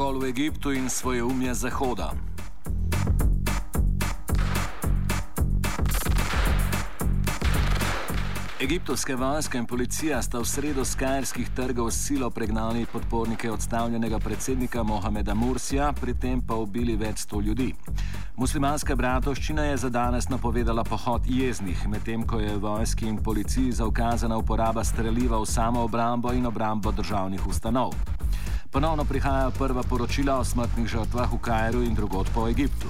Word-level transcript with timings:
Pokol 0.00 0.16
v 0.16 0.32
Egiptu 0.32 0.72
in 0.72 0.88
svoje 0.88 1.20
umje 1.20 1.52
Zahoda. 1.54 2.16
Egiptovske 8.60 9.12
vojske 9.16 9.60
in 9.60 9.66
policija 9.68 10.22
sta 10.22 10.40
v 10.40 10.48
sredo 10.48 10.84
z 10.88 10.96
kajerskih 10.96 11.52
trgov 11.52 11.92
s 11.92 12.00
silo 12.08 12.30
pregnali 12.32 12.86
podpornike 12.88 13.52
odstavljenega 13.52 14.18
predsednika 14.18 14.82
Mohameda 14.82 15.34
Mursija, 15.34 15.92
pri 15.92 16.16
tem 16.16 16.40
pa 16.40 16.56
ubili 16.56 16.96
več 16.96 17.28
sto 17.28 17.40
ljudi. 17.44 17.74
Muslimanska 18.40 18.96
bratovščina 18.96 19.68
je 19.68 19.76
za 19.84 19.90
danes 19.92 20.32
napovedala 20.32 20.80
pohod 20.84 21.28
jeznih, 21.28 21.84
medtem 21.88 22.24
ko 22.24 22.40
je 22.40 22.56
vojski 22.56 23.04
in 23.04 23.20
policiji 23.20 23.72
zaukazana 23.72 24.40
uporaba 24.40 24.80
streljiva 24.80 25.36
v 25.36 25.44
samo 25.44 25.84
obrambo 25.84 26.32
in 26.32 26.48
obrambo 26.48 26.88
državnih 26.88 27.46
ustanov. 27.46 28.19
Ponovno 28.70 29.04
prihajajo 29.04 29.50
prva 29.50 29.82
poročila 29.82 30.38
o 30.38 30.44
smrtnih 30.44 30.86
žrtvah 30.86 31.32
v 31.32 31.38
Kajru 31.42 31.82
in 31.82 31.94
drugod 31.94 32.30
po 32.34 32.48
Egiptu. 32.48 32.86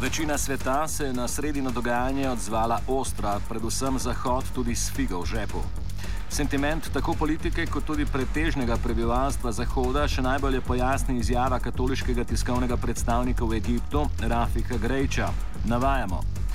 Večina 0.00 0.38
sveta 0.38 0.88
se 0.88 1.04
je 1.04 1.12
na 1.12 1.28
sredino 1.28 1.70
dogajanje 1.70 2.28
odzvala 2.28 2.80
ostra, 2.88 3.40
predvsem 3.48 3.98
Zahod 3.98 4.44
tudi 4.54 4.76
s 4.76 4.92
figo 4.92 5.20
v 5.20 5.26
žepu. 5.26 5.62
Sentiment 6.28 6.92
tako 6.92 7.14
politike 7.14 7.66
kot 7.66 7.84
tudi 7.84 8.04
pretežnega 8.06 8.76
prebivalstva 8.76 9.52
Zahoda 9.52 10.04
še 10.08 10.22
najbolje 10.22 10.60
pojasni 10.60 11.18
izjava 11.18 11.58
katoliškega 11.58 12.24
tiskovnega 12.24 12.76
predstavnika 12.76 13.44
v 13.44 13.56
Egiptu, 13.56 14.04
Rafika 14.20 14.76
Grejča. 14.76 15.32
Navajamo. 15.64 16.49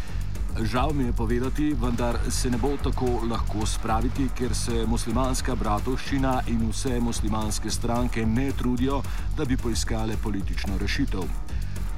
Žal 0.62 0.94
mi 0.94 1.04
je 1.04 1.14
povedati, 1.14 1.74
vendar 1.74 2.18
se 2.30 2.50
ne 2.50 2.58
bo 2.58 2.78
tako 2.84 3.28
lahko 3.30 3.66
spraviti, 3.66 4.30
ker 4.38 4.56
se 4.56 4.86
muslimanska 4.88 5.56
bratovščina 5.56 6.42
in 6.48 6.70
vse 6.70 7.00
muslimanske 7.00 7.70
stranke 7.70 8.26
ne 8.26 8.52
trudijo, 8.52 9.02
da 9.38 9.46
bi 9.46 9.58
poiskale 9.58 10.16
politično 10.24 10.78
rešitev. 10.78 11.28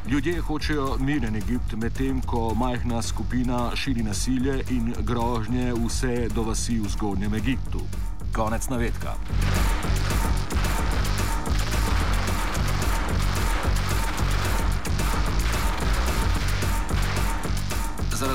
Ljudje 0.10 0.42
hočejo 0.42 0.98
miren 1.00 1.36
Egipt, 1.36 1.74
medtem 1.74 2.22
ko 2.22 2.54
majhna 2.56 3.02
skupina 3.02 3.76
širi 3.76 4.04
nasilje 4.04 4.64
in 4.70 4.94
grožnje 5.00 5.74
vse 5.74 6.30
do 6.36 6.44
vasi 6.44 6.80
v 6.80 6.90
zgodnjem 6.90 7.34
Egiptu. 7.34 7.82
Konec 8.34 8.70
navedka. 8.70 9.14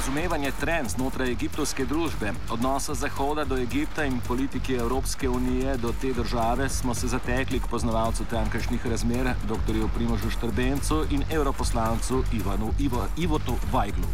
Razumevanje 0.03 0.51
trend 0.61 0.89
znotraj 0.89 1.31
egiptovske 1.31 1.85
družbe, 1.85 2.33
odnosa 2.51 2.95
Zahoda 2.95 3.45
do 3.45 3.57
Egipta 3.57 4.05
in 4.05 4.19
politike 4.29 4.75
Evropske 4.75 5.29
unije 5.29 5.77
do 5.77 5.93
te 6.01 6.13
države 6.13 6.69
smo 6.69 6.95
se 6.95 7.07
zatekli 7.07 7.61
k 7.61 7.71
poznavalcu 7.71 8.25
tamkajšnjih 8.31 8.87
razmer, 8.87 9.31
dr. 9.47 9.79
Primožu 9.95 10.31
Štrbencu 10.31 11.05
in 11.11 11.23
europoslancu 11.31 12.25
Ivanu 12.33 12.73
Ivo, 12.79 13.07
Ivotu 13.19 13.55
Vajglu. 13.73 14.11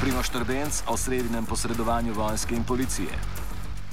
Primož 0.00 0.26
Štrbenc 0.26 0.82
o 0.86 0.96
sredinem 0.96 1.46
posredovanju 1.46 2.12
vojske 2.12 2.54
in 2.54 2.64
policije. 2.64 3.10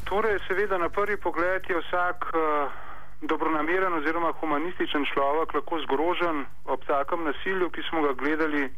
Torej, 0.03 0.39
seveda, 0.47 0.77
na 0.77 0.89
prvi 0.89 1.17
pogled 1.17 1.61
je 1.69 1.75
vsak 1.81 2.25
uh, 2.33 2.84
dobronameren 3.21 3.93
oziroma 3.93 4.31
humanističen 4.39 5.05
človek 5.13 5.53
lahko 5.53 5.79
zgrožen 5.79 6.45
ob 6.65 6.83
takem 6.85 7.23
nasilju, 7.23 7.69
ki 7.69 7.81
smo 7.89 8.01
ga 8.01 8.13
gledali 8.13 8.69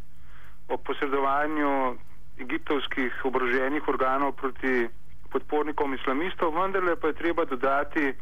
ob 0.69 0.83
posredovanju 0.83 1.97
egiptovskih 2.39 3.25
oboroženih 3.25 3.87
organov 3.87 4.31
proti 4.31 4.87
podpornikom 5.31 5.93
islamistov, 5.93 6.53
vendarle 6.55 6.95
pa 6.95 7.07
je 7.07 7.13
treba 7.13 7.45
dodati, 7.45 8.13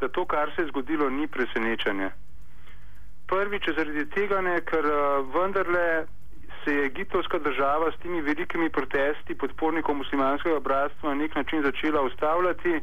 da 0.00 0.08
to, 0.08 0.24
kar 0.24 0.52
se 0.54 0.62
je 0.62 0.68
zgodilo, 0.68 1.10
ni 1.10 1.26
presenečenje. 1.26 2.10
Prvič 3.26 3.64
zaradi 3.76 4.04
tega 4.10 4.40
ne, 4.40 4.60
ker 4.60 4.86
vendarle 5.34 6.06
se 6.64 6.74
je 6.74 6.84
egiptovska 6.86 7.38
država 7.38 7.90
s 7.92 8.00
temi 8.02 8.20
velikimi 8.20 8.70
protesti 8.70 9.34
podpornikov 9.34 9.94
muslimanskega 9.94 10.60
bratstva 10.60 11.08
na 11.08 11.14
nek 11.14 11.34
način 11.34 11.62
začela 11.62 12.02
ustavljati 12.02 12.80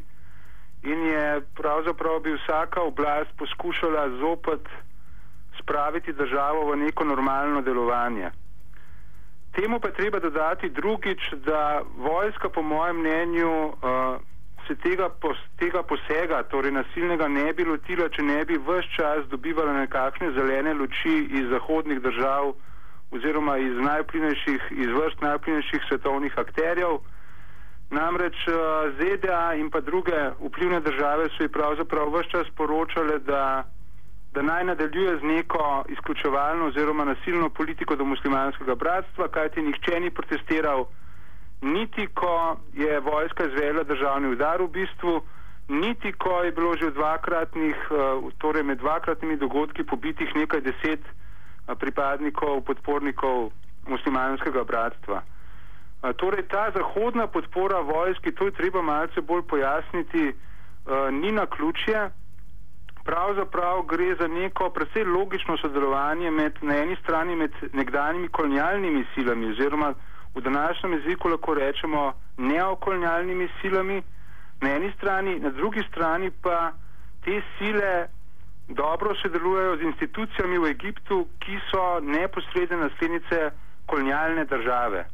in 0.86 1.06
je 1.06 1.42
pravzaprav 1.56 2.20
bi 2.20 2.34
vsaka 2.34 2.82
oblast 2.82 3.32
poskušala 3.38 4.10
zopet 4.20 4.62
spraviti 5.60 6.14
državo 6.14 6.72
v 6.72 6.78
neko 6.78 7.04
normalno 7.04 7.62
delovanje. 7.62 8.32
Temu 9.56 9.80
pa 9.80 9.90
treba 9.92 10.20
dodati 10.20 10.70
drugič, 10.70 11.20
da 11.46 11.82
vojska 11.98 12.50
po 12.50 12.62
mojem 12.62 13.00
mnenju 13.00 13.68
uh, 13.68 13.74
se 14.68 14.76
tega, 14.76 15.10
pos, 15.10 15.38
tega 15.60 15.84
posega, 15.84 16.44
torej 16.44 16.72
nasilnega, 16.72 17.28
ne 17.28 17.54
bi 17.54 17.64
lotila, 17.64 18.10
če 18.10 18.24
ne 18.24 18.46
bi 18.46 18.58
vse 18.58 18.90
čas 18.96 19.28
dobivala 19.32 19.74
nekakšne 19.74 20.32
zelene 20.32 20.74
luči 20.74 21.16
iz 21.40 21.50
zahodnih 21.50 22.02
držav 22.02 22.54
oziroma 23.12 23.58
iz 23.58 23.76
iz 24.72 24.90
vrst 24.98 25.22
najplinejših 25.22 25.82
svetovnih 25.88 26.38
akterjev. 26.38 27.00
Namreč 27.90 28.36
ZDA 28.98 29.54
in 29.56 29.70
pa 29.70 29.80
druge 29.80 30.32
vplivne 30.40 30.80
države 30.80 31.30
so 31.38 31.44
ji 31.44 31.50
pravzaprav 31.50 32.10
vse 32.10 32.30
čas 32.30 32.48
poročale, 32.58 33.20
da, 33.20 33.64
da 34.34 34.42
naj 34.42 34.64
nadaljuje 34.64 35.18
z 35.18 35.24
neko 35.24 35.84
izključevalno 35.90 36.66
oziroma 36.66 37.06
nasilno 37.06 37.50
politiko 37.50 37.96
do 37.96 38.06
muslimanskega 38.06 38.76
bratstva, 38.76 39.28
kajti 39.28 39.62
nihče 39.62 40.00
ni 40.00 40.10
protestiral, 40.12 40.86
niti 41.62 42.08
ko 42.08 42.58
je 42.74 43.00
vojska 43.00 43.46
izvela 43.46 43.84
državni 43.84 44.28
udar 44.28 44.62
v 44.62 44.68
bistvu, 44.68 45.22
niti 45.68 46.12
ko 46.14 46.44
je 46.44 46.52
bilo 46.52 46.76
že 46.78 46.90
v 46.90 46.94
dvakratnih, 46.94 47.76
torej 48.38 48.64
med 48.64 48.78
dvakratnimi 48.78 49.38
dogodki 49.38 49.84
pobitih 49.84 50.36
nekaj 50.36 50.62
deset 50.62 51.02
pripadnikov, 51.80 52.62
podpornikov 52.62 53.52
muslimanskega 53.88 54.64
bratstva. 54.64 55.22
Torej, 56.14 56.44
ta 56.48 56.72
zahodna 56.72 57.28
podpora 57.28 57.80
vojski, 57.80 58.32
to 58.32 58.46
je 58.46 58.52
treba 58.52 58.82
malce 58.82 59.22
bolj 59.22 59.42
pojasniti, 59.42 60.34
ni 61.12 61.32
na 61.32 61.46
ključje. 61.46 62.10
Pravzaprav 63.06 63.82
gre 63.82 64.16
za 64.20 64.28
neko 64.28 64.70
precej 64.70 65.04
logično 65.04 65.58
sodelovanje 65.58 66.32
med 66.32 66.54
na 66.62 66.78
eni 66.78 66.96
strani 67.04 67.36
med 67.36 67.52
nekdanjimi 67.74 68.28
kolonialnimi 68.28 69.06
silami 69.14 69.50
oziroma 69.52 69.94
v 70.36 70.42
današnjem 70.42 70.94
jeziku 70.94 71.30
lahko 71.30 71.54
rečemo 71.54 72.14
neokolonialnimi 72.38 73.50
silami 73.62 74.02
na 74.62 74.70
eni 74.72 74.92
strani, 74.98 75.40
na 75.40 75.50
drugi 75.50 75.84
strani 75.90 76.32
pa 76.42 76.72
te 77.24 77.42
sile 77.58 78.08
dobro 78.68 79.16
sodelujejo 79.16 79.78
z 79.78 79.82
institucijami 79.82 80.58
v 80.58 80.66
Egiptu, 80.66 81.28
ki 81.40 81.60
so 81.72 82.00
neposredne 82.00 82.78
naslednice 82.78 83.52
kolonialne 83.86 84.46
države. 84.46 85.06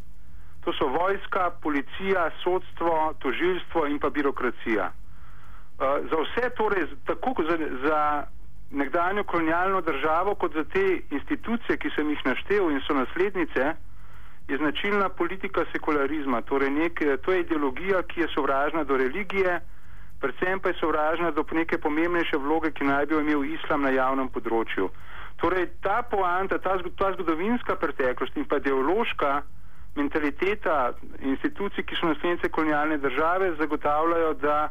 To 0.61 0.73
so 0.77 0.87
vojska, 0.87 1.49
policija, 1.61 2.29
sodstvo, 2.43 3.13
tožilstvo 3.19 3.87
in 3.87 3.99
pa 3.99 4.09
birokracija. 4.09 4.91
Uh, 4.91 6.05
za 6.09 6.17
vse, 6.21 6.49
torej, 6.57 6.85
tako 7.05 7.33
za, 7.49 7.57
za 7.87 8.01
nekdanjo 8.71 9.23
kolonialno 9.23 9.81
državo, 9.81 10.35
kot 10.35 10.53
za 10.53 10.63
te 10.63 11.01
institucije, 11.09 11.77
ki 11.77 11.89
sem 11.95 12.09
jih 12.09 12.21
naštel 12.25 12.71
in 12.71 12.81
so 12.87 12.93
naslednice, 12.93 13.73
je 14.47 14.57
značilna 14.57 15.09
politika 15.09 15.65
sekularizma. 15.71 16.41
Torej 16.41 16.69
nek, 16.69 16.99
to 17.21 17.31
je 17.31 17.39
ideologija, 17.39 18.03
ki 18.03 18.21
je 18.21 18.27
sovražna 18.33 18.83
do 18.83 18.97
religije, 18.97 19.59
predvsem 20.19 20.59
pa 20.59 20.69
je 20.69 20.79
sovražna 20.79 21.31
do 21.31 21.45
neke 21.51 21.77
pomembnejše 21.77 22.37
vloge, 22.37 22.71
ki 22.71 22.83
naj 22.83 23.05
bi 23.05 23.13
jo 23.13 23.21
imel 23.21 23.43
islam 23.43 23.81
na 23.81 23.89
javnem 23.89 24.29
področju. 24.29 24.89
Torej 25.41 25.69
ta 25.81 26.01
poanta, 26.01 26.57
ta, 26.57 26.77
ta 26.97 27.11
zgodovinska 27.13 27.75
preteklost 27.75 28.37
in 28.37 28.45
pa 28.45 28.59
ideološka 28.61 29.41
mentaliteta 29.95 30.93
institucij, 31.19 31.83
ki 31.83 31.95
so 31.95 32.07
naslednice 32.07 32.49
kolonialne 32.49 32.97
države, 32.97 33.55
zagotavljajo, 33.59 34.33
da 34.33 34.69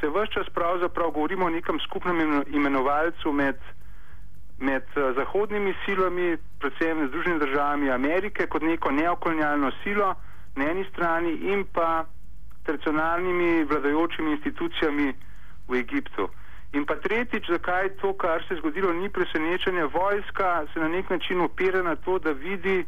se 0.00 0.08
vse 0.08 0.26
čas 0.32 0.48
pravzaprav 0.54 1.10
govorimo 1.10 1.46
o 1.46 1.50
nekem 1.50 1.78
skupnem 1.80 2.42
imenovalcu 2.46 3.32
med, 3.32 3.56
med 4.58 4.84
uh, 4.96 5.14
zahodnimi 5.16 5.74
silami, 5.84 6.36
predvsem 6.58 7.08
Združenimi 7.08 7.40
državami 7.40 7.90
Amerike, 7.90 8.46
kot 8.46 8.62
neko 8.62 8.90
neokolonialno 8.90 9.70
silo 9.82 10.14
na 10.56 10.70
eni 10.70 10.84
strani 10.92 11.32
in 11.32 11.64
pa 11.72 12.04
tradicionalnimi 12.64 13.64
vladajočimi 13.64 14.30
institucijami 14.30 15.14
v 15.68 15.74
Egiptu. 15.76 16.28
In 16.72 16.86
pa 16.86 16.94
tretjič, 16.96 17.48
zakaj 17.50 17.88
to, 18.00 18.12
kar 18.12 18.44
se 18.46 18.54
je 18.54 18.58
zgodilo, 18.58 18.92
ni 18.92 19.08
presenečenje. 19.08 19.84
Vojska 19.84 20.66
se 20.72 20.80
na 20.80 20.88
nek 20.88 21.10
način 21.10 21.40
opira 21.40 21.82
na 21.82 21.96
to, 21.96 22.18
da 22.18 22.30
vidi, 22.30 22.84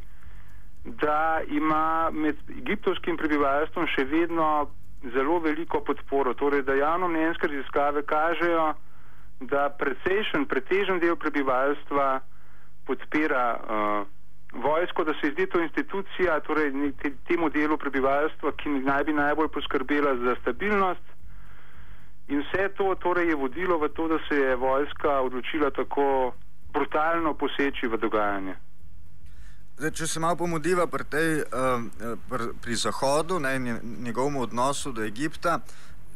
da 0.84 1.40
ima 1.49 2.11
med 2.11 2.37
egiptovskim 2.49 3.17
prebivalstvom 3.17 3.87
še 3.87 4.05
vedno 4.05 4.70
zelo 5.14 5.38
veliko 5.38 5.81
podporo. 5.81 6.34
Torej, 6.34 6.62
da 6.62 6.75
javno 6.75 7.08
mnenjske 7.08 7.46
raziskave 7.46 8.02
kažejo, 8.02 8.73
da 9.40 9.69
precejšen, 9.79 10.46
pretežen 10.46 10.99
del 11.02 11.17
prebivalstva 11.17 12.20
podpira 12.87 13.44
uh, 13.55 14.06
vojsko, 14.62 15.05
da 15.05 15.14
se 15.20 15.31
zdi 15.31 15.46
to 15.46 15.61
institucija, 15.62 16.40
torej 16.40 16.73
te, 17.02 17.12
temu 17.26 17.50
delu 17.50 17.78
prebivalstva, 17.78 18.52
ki 18.58 18.69
naj 18.82 19.05
bi 19.05 19.12
najbolj 19.12 19.49
poskrbela 19.55 20.17
za 20.17 20.37
stabilnost. 20.40 21.06
In 22.28 22.43
vse 22.43 22.69
to 22.78 22.94
torej 22.94 23.28
je 23.28 23.37
vodilo 23.37 23.78
v 23.78 23.88
to, 23.88 24.08
da 24.08 24.19
se 24.28 24.37
je 24.37 24.56
vojska 24.56 25.20
odločila 25.20 25.70
tako 25.70 26.32
brutalno 26.73 27.35
poseči 27.35 27.87
v 27.87 27.99
dogajanje. 27.99 28.55
Zdaj, 29.82 29.90
če 29.99 30.06
se 30.06 30.20
malo 30.23 30.37
pomodiva 30.38 30.84
pri, 30.87 31.02
tej, 31.11 31.40
uh, 31.43 32.12
pri, 32.31 32.44
pri 32.62 32.75
Zahodu 32.79 33.40
in 33.50 33.81
njegovemu 34.05 34.43
odnosu 34.43 34.93
do 34.93 35.02
Egipta, 35.02 35.56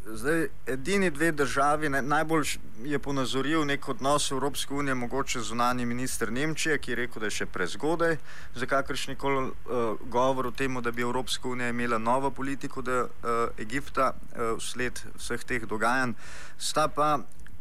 zdaj 0.07 0.47
edini 0.67 1.11
dve 1.11 1.33
državi, 1.33 1.89
ne, 1.89 2.03
najbolj 2.03 2.47
je 2.85 2.99
ponazoril 2.99 3.67
nek 3.67 3.89
odnos 3.89 4.31
Evropske 4.31 4.75
unije, 4.75 4.95
mogoče 4.95 5.41
zunani 5.41 5.87
minister 5.87 6.33
Nemčije, 6.33 6.79
ki 6.79 6.91
je 6.91 6.97
rekel, 6.97 7.21
da 7.21 7.27
je 7.27 7.39
še 7.41 7.47
prezgodaj 7.47 8.17
za 8.55 8.71
kakršni 8.71 9.17
koli 9.19 9.49
uh, 9.51 9.99
govor 10.15 10.47
o 10.47 10.55
tem, 10.55 10.79
da 10.83 10.93
bi 10.95 11.03
Evropska 11.03 11.49
unija 11.49 11.75
imela 11.75 11.99
novo 11.99 12.31
politiko 12.31 12.87
do 12.87 13.01
uh, 13.03 13.49
Egipta 13.59 14.13
uh, 14.15 14.55
vsled 14.61 15.03
vseh 15.19 15.43
teh 15.43 15.67
dogajanj. 15.67 16.15
Sta 16.59 16.87
pa 16.87 17.17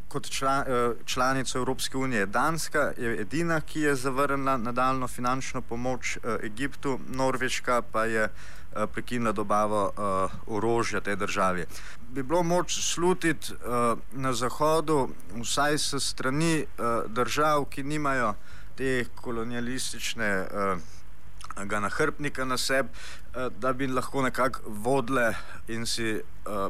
kot 0.08 0.30
član, 0.30 0.64
eh, 0.68 0.94
članica 1.06 1.58
Evropske 1.58 1.98
unije 1.98 2.26
Danska 2.26 2.92
je 2.98 3.22
edina, 3.22 3.62
ki 3.62 3.82
je 3.82 3.96
zavrnila 3.96 4.58
nadaljno 4.58 5.08
finančno 5.08 5.62
pomoč 5.62 6.18
eh, 6.18 6.38
Egiptu, 6.44 7.00
Norveška 7.10 7.82
pa 7.92 8.06
je 8.06 8.24
eh, 8.24 8.88
prekinila 8.94 9.32
dobavo 9.32 9.92
orožja 10.48 11.02
tej 11.02 11.16
državi. 11.16 11.66
Bi 12.10 12.24
bilo 12.24 12.44
moč 12.44 12.80
slutiti 12.94 13.54
na 14.12 14.34
Zahodu, 14.34 15.10
vsaj 15.42 15.78
s 15.78 15.96
strani 16.00 16.66
držav, 17.08 17.66
ki 17.66 17.84
nimajo 17.84 18.34
te 18.76 19.06
kolonialistične 19.16 20.46
ga 21.64 21.80
nahrbnika 21.80 22.46
na 22.46 22.58
sebi, 22.58 22.90
da 23.60 23.74
bi 23.74 23.88
lahko 23.88 24.22
nekako 24.22 24.60
vodile 24.66 25.34
in 25.68 25.86
si 25.86 26.10
eh, 26.10 26.22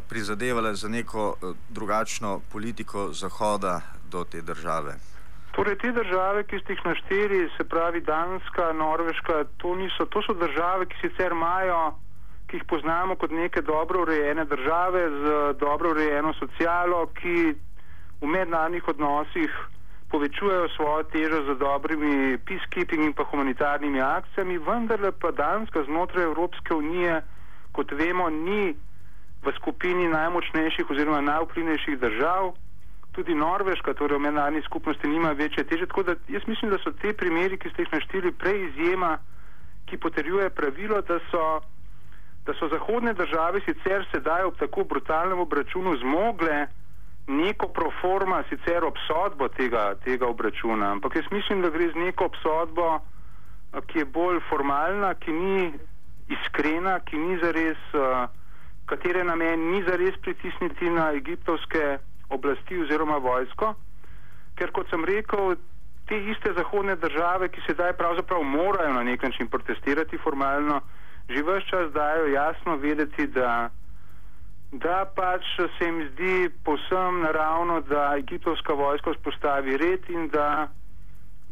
prizadevale 0.09 0.73
za 0.75 0.89
neko 0.89 1.35
eh, 1.35 1.53
drugačno 1.69 2.41
politiko 2.51 3.09
Zahoda 3.13 3.81
do 4.11 4.23
te 4.23 4.41
države. 4.41 4.95
Torej, 5.51 5.77
te 5.77 5.91
države, 5.91 6.43
ki 6.43 6.59
ste 6.59 6.73
jih 6.73 6.81
našteli, 6.85 7.49
se 7.57 7.63
pravi 7.63 8.01
Danska, 8.01 8.73
Norveška, 8.73 9.43
to, 9.57 9.75
niso, 9.75 10.05
to 10.05 10.21
so 10.21 10.33
države, 10.33 10.85
ki 10.85 10.95
sicer 11.01 11.31
imajo, 11.31 11.95
ki 12.47 12.57
jih 12.57 12.65
poznamo 12.67 13.15
kot 13.15 13.31
neke 13.31 13.61
dobro 13.61 14.01
urejene 14.01 14.45
države 14.45 15.09
z 15.09 15.53
dobro 15.59 15.91
urejeno 15.91 16.33
socialo, 16.33 17.05
ki 17.21 17.55
v 18.21 18.27
mednarodnih 18.27 18.87
odnosih 18.87 19.51
povečujejo 20.11 20.69
svojo 20.75 21.03
težo 21.03 21.43
z 21.43 21.57
dobrimi 21.59 22.37
peacekeeping 22.37 23.05
in 23.05 23.13
pa 23.13 23.23
humanitarnimi 23.23 24.01
akcijami, 24.01 24.57
vendarle 24.57 25.11
pa 25.11 25.31
Danska 25.31 25.83
znotraj 25.83 26.23
Evropske 26.23 26.73
unije, 26.73 27.21
kot 27.71 27.91
vemo, 27.91 28.29
ni 28.29 28.75
v 29.43 29.53
skupini 29.57 30.07
najmočnejših 30.07 30.89
oziroma 30.89 31.21
najvplivnejših 31.21 31.99
držav, 31.99 32.53
tudi 33.11 33.35
Norveška, 33.35 33.93
torej 33.93 34.17
v 34.17 34.27
mednarodni 34.27 34.61
skupnosti, 34.65 35.07
nima 35.07 35.31
večje 35.31 35.63
teže. 35.63 35.87
Tako 35.87 36.03
da 36.03 36.15
jaz 36.27 36.43
mislim, 36.47 36.71
da 36.71 36.77
so 36.83 36.91
te 36.91 37.13
primeri, 37.13 37.57
ki 37.57 37.69
ste 37.69 37.85
jih 37.85 37.93
našteli, 37.93 38.31
prej 38.31 38.65
izjema, 38.69 39.17
ki 39.85 39.97
potrjuje 39.97 40.49
pravilo, 40.49 41.01
da 41.01 41.19
so, 41.31 41.61
da 42.45 42.53
so 42.59 42.67
zahodne 42.67 43.13
države 43.13 43.61
sicer 43.65 44.05
sedaj 44.11 44.43
ob 44.43 44.57
tako 44.59 44.83
brutalnem 44.83 45.39
obračunu 45.39 45.97
zmogle 45.97 46.67
neko 47.27 47.67
proforma 47.67 48.43
sicer 48.49 48.83
obsodbo 48.83 49.47
tega, 49.47 49.95
tega 50.03 50.27
obračuna, 50.27 50.91
ampak 50.91 51.15
jaz 51.15 51.25
mislim, 51.31 51.61
da 51.61 51.69
gre 51.69 51.89
z 51.91 51.95
neko 51.95 52.25
obsodbo, 52.25 52.99
ki 53.87 53.99
je 53.99 54.05
bolj 54.05 54.39
formalna, 54.49 55.13
ki 55.19 55.31
ni 55.31 55.73
iskrena, 56.29 56.99
ki 56.99 57.17
ni 57.17 57.37
zares, 57.41 57.81
katere 58.85 59.23
namen 59.23 59.71
ni 59.71 59.81
zares 59.83 60.17
pritisniti 60.21 60.89
na 60.89 61.11
egiptovske 61.17 61.97
oblasti 62.29 62.77
oziroma 62.81 63.17
vojsko, 63.17 63.73
ker 64.55 64.71
kot 64.71 64.89
sem 64.89 65.05
rekel, 65.05 65.57
te 66.05 66.17
iste 66.31 66.53
zahodne 66.53 66.95
države, 66.95 67.49
ki 67.49 67.65
sedaj 67.65 67.93
pravzaprav 67.97 68.43
morajo 68.43 68.93
na 68.93 69.03
nek 69.03 69.23
način 69.23 69.47
protestirati 69.47 70.17
formalno, 70.17 70.81
že 71.29 71.41
vse 71.41 71.65
čas 71.69 71.91
dajo 71.91 72.27
jasno 72.27 72.77
vedeti, 72.77 73.27
da 73.27 73.69
da 74.79 75.05
pač 75.15 75.45
se 75.77 75.85
jim 75.85 76.09
zdi 76.11 76.49
posem 76.63 77.21
naravno, 77.21 77.81
da 77.81 78.15
egiptovska 78.17 78.73
vojska 78.73 79.11
vzpostavi 79.11 79.77
red 79.77 80.09
in 80.09 80.27
da, 80.29 80.67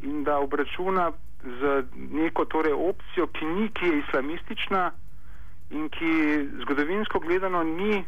in 0.02 0.24
da 0.24 0.38
obračuna 0.40 1.12
z 1.44 1.84
neko 2.12 2.46
torej 2.46 2.74
opcijo, 2.74 3.28
ki 3.28 3.46
ni, 3.46 3.70
ki 3.70 3.86
je 3.88 4.00
islamistična 4.00 4.92
in 5.72 5.90
ki 5.90 6.12
zgodovinsko 6.62 7.20
gledano 7.20 7.64
ni 7.64 8.04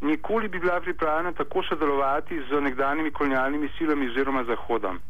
nikoli 0.00 0.48
bi 0.48 0.58
bila 0.58 0.80
pripravljena 0.80 1.32
tako 1.32 1.62
sodelovati 1.62 2.42
z 2.50 2.60
nekdanjimi 2.60 3.10
kolonialnimi 3.10 3.68
silami 3.78 4.08
oziroma 4.08 4.44
Zahodom. 4.44 5.00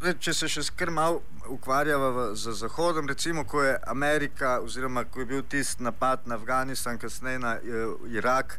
Če 0.00 0.32
se 0.32 0.48
še 0.48 0.62
skr 0.64 0.88
malo 0.96 1.18
ukvarjava 1.52 2.30
z 2.32 2.54
Zahodom, 2.56 3.04
recimo, 3.10 3.42
ko 3.44 3.60
je 3.60 3.74
Amerika, 3.92 4.54
oziroma 4.64 5.02
ko 5.04 5.20
je 5.20 5.26
bil 5.28 5.42
tisti 5.44 5.84
napad 5.84 6.24
na 6.24 6.38
Afganistan, 6.40 6.96
kasneje 6.96 7.42
na 7.42 7.50
uh, 7.60 8.06
Irak, 8.08 8.54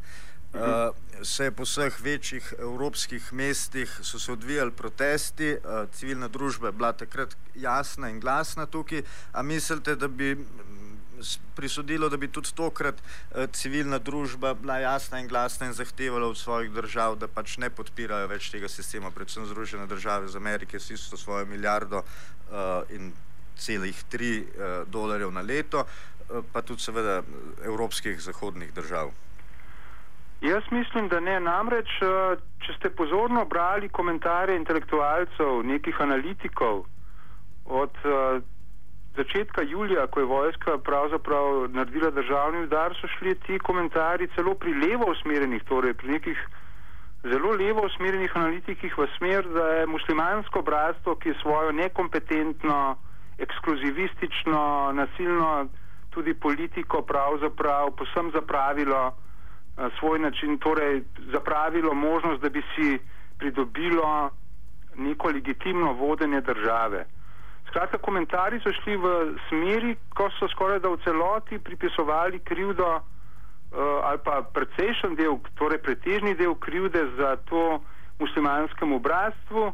uh, 0.54 0.94
se 1.26 1.48
je 1.48 1.56
po 1.58 1.66
vseh 1.66 1.98
večjih 2.06 2.54
evropskih 2.60 3.32
mestih 3.34 3.90
so 4.06 4.22
se 4.22 4.36
odvijali 4.36 4.72
protesti, 4.72 5.56
uh, 5.58 5.90
civilna 5.90 6.30
družba 6.30 6.70
je 6.70 6.78
bila 6.78 6.94
takrat 6.94 7.34
jasna 7.56 8.14
in 8.14 8.22
glasna 8.22 8.68
tukaj. 8.70 9.02
A 9.34 9.42
mislite, 9.42 9.96
da 9.96 10.08
bi 10.08 10.36
prisodilo, 11.56 12.10
da 12.10 12.18
bi 12.18 12.28
tudi 12.28 12.54
tokrat 12.56 13.02
uh, 13.02 13.46
civilna 13.52 14.00
družba 14.00 14.54
bila 14.54 14.78
jasna 14.80 15.20
in 15.20 15.28
glasna 15.28 15.68
in 15.68 15.74
zahtevala 15.74 16.28
od 16.28 16.38
svojih 16.38 16.72
držav, 16.72 17.16
da 17.16 17.28
pač 17.28 17.58
ne 17.58 17.70
podpirajo 17.70 18.28
več 18.28 18.52
tega 18.52 18.70
sistema, 18.70 19.12
predvsem 19.12 19.46
Združene 19.46 19.88
države 19.88 20.28
z 20.28 20.36
Amerike 20.36 20.80
s 20.80 20.92
isto 20.92 21.18
svojo 21.18 21.46
milijardo 21.46 22.04
uh, 22.04 22.84
in 22.90 23.12
celih 23.56 24.04
tri 24.10 24.40
uh, 24.42 24.88
dolarjev 24.88 25.32
na 25.32 25.42
leto, 25.42 25.86
pa 26.54 26.62
tudi 26.62 26.80
seveda 26.80 27.22
evropskih 27.68 28.22
zahodnih 28.24 28.72
držav. 28.74 29.12
Jaz 30.42 30.64
mislim, 30.72 31.08
da 31.08 31.20
ne. 31.20 31.40
Namreč, 31.40 31.90
eh, 32.02 32.38
če 32.66 32.74
ste 32.74 32.90
pozorno 32.90 33.46
brali 33.46 33.90
komentarje 33.90 34.56
intelektualcev, 34.58 35.62
nekih 35.64 36.02
analitikov 36.02 36.86
od 37.66 37.94
začetka 39.16 39.62
julija, 39.62 40.08
ko 40.08 40.20
je 40.20 40.26
vojska 40.26 40.78
pravzaprav 40.78 41.68
naredila 41.70 42.10
državni 42.10 42.64
udar, 42.64 42.96
so 43.02 43.08
šli 43.08 43.36
ti 43.36 43.60
komentarji 43.60 44.28
celo 44.36 44.56
pri 44.56 44.74
levo 44.74 45.12
usmerjenih, 45.12 45.64
torej 45.64 45.94
pri 45.94 46.12
nekih 46.12 46.48
zelo 47.24 47.52
levo 47.52 47.86
usmerjenih 47.86 48.32
analitikih 48.36 48.98
v 48.98 49.08
smer, 49.18 49.48
da 49.48 49.68
je 49.68 49.86
muslimansko 49.88 50.62
bratstvo, 50.62 51.16
ki 51.16 51.30
je 51.30 51.40
svojo 51.42 51.72
nekompetentno, 51.72 52.96
ekskluzivistično, 53.38 54.92
nasilno 54.94 55.68
tudi 56.10 56.34
politiko 56.34 57.02
pravzaprav 57.02 57.92
posem 57.92 58.32
zapravilo 58.32 59.02
a, 59.78 59.90
svoj 60.00 60.20
način, 60.20 60.58
torej 60.58 61.04
zapravilo 61.32 61.94
možnost, 61.94 62.42
da 62.42 62.50
bi 62.50 62.62
si 62.76 63.00
pridobilo 63.38 64.30
neko 64.96 65.28
legitimno 65.28 65.94
vodenje 65.94 66.42
države. 66.42 67.06
Skratka, 67.72 67.98
komentarji 68.04 68.60
so 68.60 68.72
šli 68.82 68.98
v 69.00 69.10
smeri, 69.48 69.96
ko 70.12 70.28
so 70.36 70.48
skoraj 70.52 70.82
da 70.84 70.90
v 70.92 71.00
celoti 71.06 71.60
pripisovali 71.60 72.42
krivdo 72.44 72.88
uh, 73.00 73.04
ali 74.04 74.20
pa 74.26 74.42
precejšen 74.44 75.16
del, 75.16 75.40
torej 75.56 75.80
pretežni 75.80 76.36
del 76.36 76.52
krivde 76.60 77.06
za 77.16 77.38
to 77.48 77.80
muslimanskemu 78.20 79.00
bratstvu, 79.00 79.72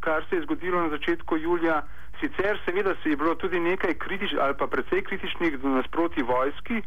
kar 0.00 0.22
se 0.30 0.36
je 0.36 0.42
zgodilo 0.46 0.86
na 0.86 0.94
začetku 0.94 1.36
julija. 1.36 1.82
Sicer 2.20 2.62
seveda 2.64 2.94
se 3.02 3.10
je 3.10 3.16
bilo 3.16 3.34
tudi 3.34 3.58
nekaj 3.60 3.94
kritičnih 3.94 4.40
ali 4.42 4.54
pa 4.54 4.66
precej 4.66 5.02
kritičnih 5.02 5.58
nasproti 5.64 6.22
vojski, 6.22 6.82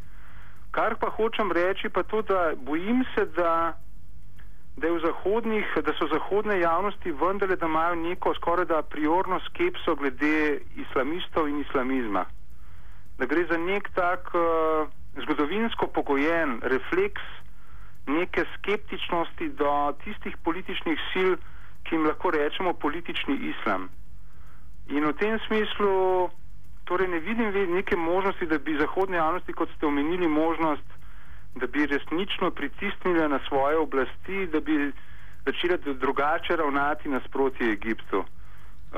kar 0.71 0.95
pa 0.95 1.09
hočem 1.09 1.51
reči 1.51 1.89
pa 1.89 2.03
to, 2.03 2.21
da 2.21 2.53
bojim 2.55 3.03
se, 3.15 3.25
da 3.25 3.75
da, 4.75 4.87
zahodnih, 4.99 5.65
da 5.85 5.93
so 5.93 6.07
zahodne 6.07 6.59
javnosti 6.59 7.11
vendarle, 7.11 7.55
da 7.55 7.65
imajo 7.65 7.95
neko 7.95 8.33
skoraj 8.33 8.65
da 8.65 8.81
priorno 8.81 9.39
skepso 9.39 9.95
glede 9.95 10.59
islamistov 10.75 11.47
in 11.47 11.61
islamizma. 11.61 12.25
Da 13.17 13.25
gre 13.25 13.45
za 13.45 13.57
nek 13.57 13.89
tak 13.93 14.31
uh, 14.33 14.87
zgodovinsko 15.23 15.87
pogojen 15.87 16.59
refleks 16.63 17.21
neke 18.07 18.45
skeptičnosti 18.57 19.49
do 19.49 19.93
tistih 20.03 20.37
političnih 20.43 20.99
sil, 21.11 21.35
ki 21.83 21.95
jim 21.95 22.07
lahko 22.07 22.31
rečemo 22.31 22.73
politični 22.73 23.35
islam. 23.35 23.89
In 24.87 25.05
v 25.05 25.13
tem 25.13 25.39
smislu 25.47 26.29
torej 26.85 27.07
ne 27.07 27.19
vidim 27.19 27.73
neke 27.75 27.95
možnosti, 27.95 28.45
da 28.45 28.57
bi 28.57 28.77
zahodne 28.79 29.17
javnosti, 29.17 29.53
kot 29.53 29.69
ste 29.75 29.85
omenili, 29.85 30.27
možnost 30.27 30.83
da 31.55 31.67
bi 31.67 31.85
resnično 31.85 32.51
pritisnili 32.51 33.29
na 33.29 33.39
svoje 33.47 33.77
oblasti, 33.77 34.47
da 34.47 34.59
bi 34.59 34.91
začeli 35.45 35.77
drugače 35.95 36.55
ravnati 36.55 37.09
nasproti 37.09 37.63
Egiptu. 37.63 38.23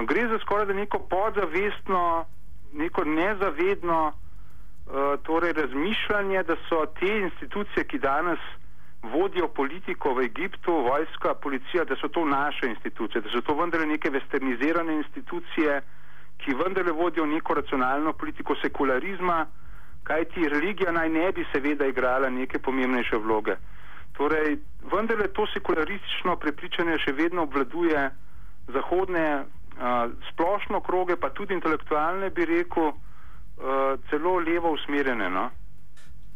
Gre 0.08 0.28
za 0.28 0.40
skoraj 0.40 0.66
da 0.66 0.74
neko 0.74 1.00
podzavestno, 1.00 2.26
neko 2.74 3.04
nezavedno 3.04 4.08
uh, 4.08 4.94
torej 5.24 5.54
razmišljanje, 5.54 6.44
da 6.44 6.56
so 6.70 6.86
te 7.00 7.20
institucije, 7.20 7.84
ki 7.84 8.00
danes 8.00 8.40
vodijo 9.04 9.48
politiko 9.48 10.14
v 10.14 10.24
Egiptu, 10.24 10.72
vojska, 10.72 11.34
policija, 11.34 11.86
da 11.86 11.96
so 11.96 12.08
to 12.08 12.26
naše 12.26 12.68
institucije, 12.68 13.22
da 13.22 13.30
so 13.30 13.42
to 13.42 13.54
vendarle 13.54 13.88
neke 13.88 14.10
westernizirane 14.10 14.98
institucije, 14.98 15.82
ki 16.38 16.56
vendarle 16.64 16.92
vodijo 16.92 17.26
neko 17.26 17.54
racionalno 17.54 18.14
politiko 18.14 18.56
sekularizma, 18.62 19.46
kaj 20.06 20.26
ti 20.34 20.50
religija 20.50 20.92
naj 20.92 21.10
ne 21.10 21.32
bi 21.32 21.46
seveda 21.52 21.86
igrala 21.86 22.30
neke 22.30 22.60
pomembnejše 22.60 23.18
vloge. 23.18 23.56
Torej, 24.18 24.58
vendarle 24.92 25.28
to 25.34 25.48
sekularistično 25.54 26.38
prepričanje 26.40 27.00
še 27.04 27.12
vedno 27.12 27.44
obvladuje 27.44 28.04
zahodne 28.74 29.26
a, 29.36 30.08
splošno 30.32 30.80
kroge, 30.82 31.18
pa 31.20 31.30
tudi 31.30 31.54
intelektualne, 31.54 32.30
bi 32.30 32.46
rekel, 32.46 32.94
a, 32.94 33.98
celo 34.10 34.38
levo 34.40 34.72
usmerjene. 34.78 35.30
No? 35.30 35.50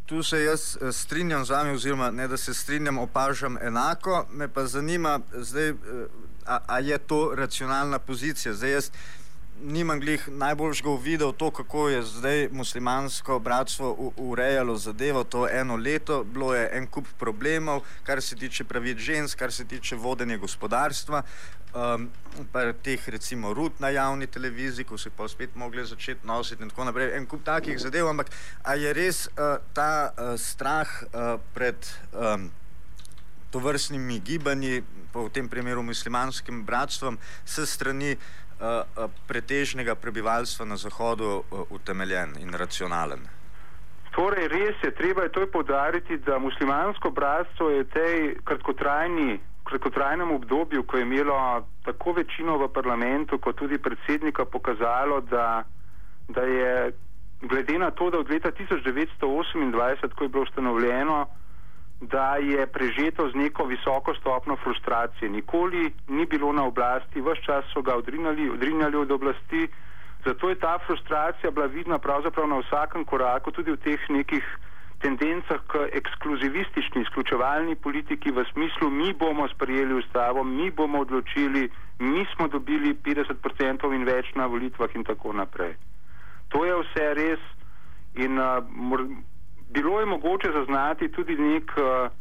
Tu 0.09 0.23
se 0.23 0.43
jaz 0.43 0.77
e, 0.81 0.91
strinjam 0.91 1.45
z 1.45 1.53
vami, 1.53 1.77
oziroma 1.77 2.11
ne 2.11 2.27
da 2.27 2.37
se 2.37 2.53
strinjam, 2.53 2.97
opažam 2.97 3.57
enako. 3.61 4.25
Me 4.33 4.47
pa 4.53 4.65
zanima, 4.65 5.19
zdaj, 5.31 5.69
e, 5.69 5.73
a, 6.45 6.59
a 6.67 6.79
je 6.79 6.97
to 6.97 7.21
racionalna 7.37 7.99
pozicija. 7.99 8.53
Zdaj, 8.53 8.71
jaz 8.71 8.91
nimam 9.61 9.99
glih 9.99 10.27
najboljšega 10.27 10.89
videl 11.03 11.31
to, 11.31 11.51
kako 11.51 11.89
je 11.89 12.03
zdaj 12.03 12.47
muslimansko 12.51 13.39
bratstvo 13.39 14.11
urejalo 14.17 14.75
zadevo 14.77 15.23
to 15.23 15.47
eno 15.49 15.75
leto. 15.75 16.23
Bilo 16.23 16.55
je 16.55 16.69
en 16.73 16.87
kup 16.87 17.07
problemov, 17.17 17.81
kar 18.03 18.21
se 18.21 18.35
tiče 18.35 18.63
pravic 18.63 18.97
žensk, 18.97 19.39
kar 19.39 19.51
se 19.51 19.65
tiče 19.65 19.95
vodenja 19.95 20.37
gospodarstva, 20.37 21.23
um, 21.73 22.09
pa 22.51 22.73
teh 22.73 23.09
recimo 23.09 23.53
rut 23.53 23.79
na 23.79 23.89
javni 23.89 24.27
televiziji, 24.27 24.85
ko 24.85 24.97
se 24.97 25.09
pa 25.09 25.27
spet 25.27 25.55
mogli 25.55 25.85
začeti 25.85 26.27
nositi 26.27 26.63
in 26.63 26.69
tako 26.69 26.83
naprej. 26.83 27.17
En 27.17 27.25
kup 27.25 27.43
takih 27.43 27.79
zadev, 27.79 28.07
ampak 28.07 28.31
a 28.63 28.75
je 28.75 28.93
res 28.93 29.27
uh, 29.27 29.57
ta 29.73 30.11
uh, 30.11 30.39
strah 30.39 30.87
uh, 31.03 31.39
pred 31.53 31.75
um, 32.13 32.51
to 33.51 33.59
vrstnimi 33.59 34.19
gibanji, 34.19 34.83
pa 35.13 35.25
v 35.25 35.29
tem 35.33 35.49
primeru 35.49 35.83
muslimanskim 35.83 36.63
bratstvom, 36.65 37.17
s 37.45 37.65
strani 37.65 38.17
pretežnega 39.27 39.95
prebivalstva 39.95 40.65
na 40.65 40.75
Zahodu 40.77 41.39
uh, 41.39 41.61
utemeljen 41.71 42.35
in 42.41 42.51
racionalen. 42.53 43.19
Torej, 44.11 44.47
res 44.51 44.75
je, 44.83 44.91
treba 44.91 45.23
je 45.23 45.31
to 45.31 45.47
podariti, 45.47 46.17
da 46.17 46.39
muslimansko 46.39 47.11
bratstvo 47.11 47.69
je 47.69 47.83
v 47.83 47.89
tej 47.93 48.15
kratkotrajni, 48.43 49.39
kratkotrajnem 49.63 50.31
obdobju, 50.31 50.83
ko 50.83 50.97
je 50.97 51.03
imelo 51.03 51.63
tako 51.85 52.11
večino 52.17 52.57
v 52.57 52.67
parlamentu, 52.73 53.37
kot 53.37 53.55
tudi 53.55 53.77
predsednika, 53.77 54.45
pokazalo, 54.45 55.21
da, 55.21 55.63
da 56.27 56.41
je 56.41 56.91
glede 57.41 57.77
na 57.79 57.91
to, 57.91 58.09
da 58.09 58.19
od 58.19 58.29
leta 58.29 58.51
1928, 58.51 60.13
ko 60.15 60.23
je 60.23 60.29
bilo 60.29 60.43
ustanovljeno, 60.43 61.27
da 62.01 62.35
je 62.35 62.67
prežeto 62.67 63.29
z 63.29 63.35
neko 63.35 63.65
visoko 63.65 64.13
stopno 64.15 64.55
frustracije. 64.55 65.29
Nikoli 65.29 65.91
ni 66.07 66.25
bilo 66.25 66.53
na 66.53 66.63
oblasti, 66.63 67.21
vse 67.21 67.41
čas 67.43 67.65
so 67.73 67.81
ga 67.81 67.95
odrinjali, 67.95 68.49
odrinjali 68.49 68.95
od 68.97 69.11
oblasti, 69.11 69.67
zato 70.25 70.49
je 70.49 70.55
ta 70.55 70.79
frustracija 70.85 71.51
bila 71.51 71.65
vidna 71.65 71.99
pravzaprav 71.99 72.47
na 72.47 72.59
vsakem 72.59 73.05
koraku, 73.05 73.51
tudi 73.51 73.71
v 73.71 73.77
teh 73.77 74.09
nekih 74.09 74.43
tendencah 74.99 75.59
k 75.67 75.87
ekskluzivistični, 75.93 77.01
izključevalni 77.01 77.75
politiki 77.75 78.31
v 78.31 78.43
smislu 78.51 78.89
mi 78.89 79.13
bomo 79.13 79.47
sprejeli 79.47 79.93
ustavo, 79.93 80.43
mi 80.43 80.71
bomo 80.71 80.99
odločili, 80.99 81.69
mi 81.99 82.25
smo 82.35 82.47
dobili 82.47 82.95
50% 82.95 83.95
in 83.95 84.03
več 84.03 84.33
na 84.35 84.45
volitvah 84.45 84.95
in 84.95 85.03
tako 85.03 85.33
naprej. 85.33 85.75
To 86.49 86.65
je 86.65 86.75
vse 86.75 87.13
res 87.13 87.39
in 88.15 88.39
uh, 88.39 88.63
bilo 89.69 89.99
je 89.99 90.05
mogoče 90.05 90.51
zaznati 90.51 91.11
tudi 91.11 91.35
nek 91.35 91.71
uh, 91.77 92.11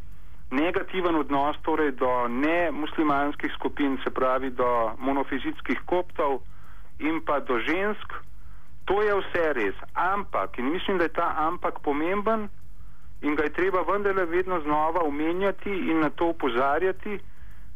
negativen 0.50 1.16
odnos 1.16 1.56
torej 1.62 1.92
do 1.92 2.28
nemuslimanskih 2.28 3.52
skupin, 3.54 3.98
se 4.04 4.10
pravi 4.10 4.50
do 4.50 4.92
monofizitskih 4.98 5.80
koptov 5.86 6.40
in 6.98 7.20
pa 7.24 7.40
do 7.40 7.58
žensk. 7.58 8.12
To 8.84 9.02
je 9.02 9.14
vse 9.14 9.52
res. 9.52 9.74
Ampak, 9.94 10.58
in 10.58 10.72
mislim, 10.72 10.98
da 10.98 11.04
je 11.04 11.12
ta 11.12 11.34
ampak 11.36 11.80
pomemben 11.84 12.48
in 13.20 13.34
ga 13.36 13.42
je 13.44 13.52
treba 13.52 13.82
vendarle 13.82 14.24
vedno 14.24 14.60
znova 14.60 15.02
umenjati 15.04 15.70
in 15.70 16.00
na 16.00 16.10
to 16.10 16.26
upozarjati, 16.26 17.18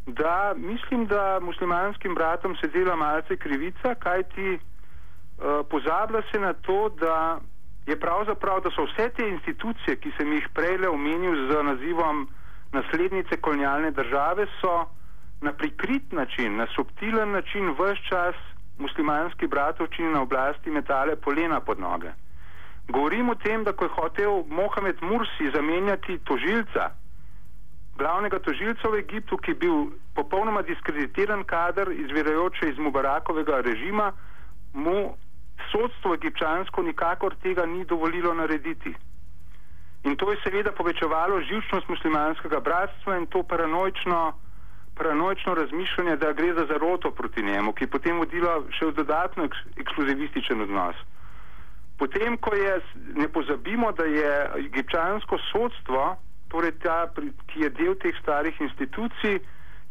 da 0.07 0.55
mislim, 0.57 1.07
da 1.07 1.39
muslimanskim 1.43 2.15
bratom 2.15 2.57
se 2.57 2.69
dela 2.69 2.97
malce 2.97 3.37
krivica, 3.37 3.95
kajti 3.95 4.55
uh, 4.55 5.67
pozablja 5.71 6.23
se 6.33 6.41
na 6.41 6.53
to, 6.53 6.89
da 6.89 7.41
je 7.87 7.99
pravzaprav, 8.01 8.61
da 8.61 8.71
so 8.71 8.85
vse 8.85 9.09
te 9.17 9.29
institucije, 9.29 9.97
ki 9.97 10.13
sem 10.17 10.33
jih 10.33 10.49
prej 10.55 10.87
omenil 10.87 11.49
z 11.49 11.63
nazivom 11.63 12.29
naslednice 12.73 13.37
kolonialne 13.37 13.91
države, 13.91 14.47
so 14.61 14.87
na 15.41 15.53
prikrit 15.53 16.13
način, 16.13 16.57
na 16.57 16.67
subtilen 16.77 17.31
način 17.31 17.75
vse 17.79 17.97
čas 18.09 18.35
muslimanski 18.79 19.47
bratovčini 19.47 20.13
na 20.13 20.23
oblasti 20.23 20.71
metale 20.71 21.17
polena 21.17 21.61
pod 21.61 21.81
noge. 21.81 22.13
Govorim 22.89 23.29
o 23.31 23.35
tem, 23.35 23.65
da 23.65 23.73
ko 23.73 23.85
je 23.85 23.95
hotel 23.95 24.45
Mohamed 24.49 25.03
Mursi 25.03 25.51
zamenjati 25.55 26.19
tožilca, 26.19 26.91
glavnega 27.99 28.39
tožilca 28.39 28.89
v 28.89 28.99
Egiptu, 28.99 29.37
ki 29.37 29.51
je 29.51 29.55
bil 29.55 29.77
popolnoma 30.15 30.63
diskreditiran 30.63 31.45
kader, 31.45 31.93
izvirajoče 31.93 32.69
iz 32.69 32.79
Mubarakovega 32.79 33.61
režima, 33.61 34.13
mu 34.73 35.15
sodstvo 35.73 36.15
egipčansko 36.15 36.83
nikakor 36.83 37.35
tega 37.43 37.67
ni 37.67 37.85
dovolilo 37.85 38.35
narediti. 38.35 38.95
In 40.05 40.17
to 40.17 40.31
je 40.33 40.39
seveda 40.43 40.73
povečevalo 40.73 41.41
živčnost 41.41 41.89
muslimanskega 41.89 42.61
bratstva 42.61 43.17
in 43.17 43.27
to 43.27 43.43
paranoično, 43.43 44.33
paranoično 44.95 45.55
razmišljanje, 45.55 46.17
da 46.17 46.33
gre 46.33 46.55
za 46.55 46.67
zaroto 46.67 47.11
proti 47.11 47.43
njemu, 47.43 47.73
ki 47.73 47.85
je 47.85 47.91
potem 47.91 48.19
vodilo 48.19 48.65
še 48.79 48.91
v 48.91 48.97
dodatno 48.99 49.47
ekskluzivističen 49.77 50.61
odnos. 50.61 50.99
Potem, 51.99 52.37
ko 52.37 52.55
je, 52.55 52.81
ne 53.15 53.29
pozabimo, 53.29 53.93
da 53.93 54.05
je 54.05 54.33
egipčansko 54.67 55.39
sodstvo, 55.53 56.17
torej 56.51 56.75
ta, 56.83 57.07
ki 57.47 57.63
je 57.63 57.71
del 57.71 57.95
teh 58.03 58.17
starih 58.19 58.59
institucij, 58.61 59.39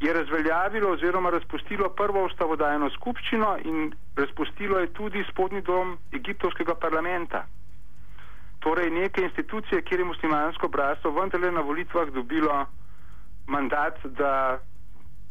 je 0.01 0.13
razveljavilo 0.13 0.91
oziroma 0.91 1.29
razpustilo 1.29 1.89
prvo 1.89 2.25
ustavodajno 2.25 2.89
skupščino 2.89 3.58
in 3.63 3.91
razpustilo 4.15 4.79
je 4.79 4.93
tudi 4.93 5.24
spodnji 5.29 5.62
dom 5.62 5.98
egiptovskega 6.13 6.75
parlamenta. 6.75 7.43
Torej 8.60 8.89
neke 8.89 9.22
institucije, 9.22 9.81
kjer 9.81 10.00
je 10.00 10.05
muslimansko 10.05 10.67
bratstvo 10.67 11.12
vendarle 11.12 11.51
na 11.51 11.62
volitvah 11.62 12.10
dobilo 12.10 12.65
mandat, 13.48 14.01
da 14.05 14.60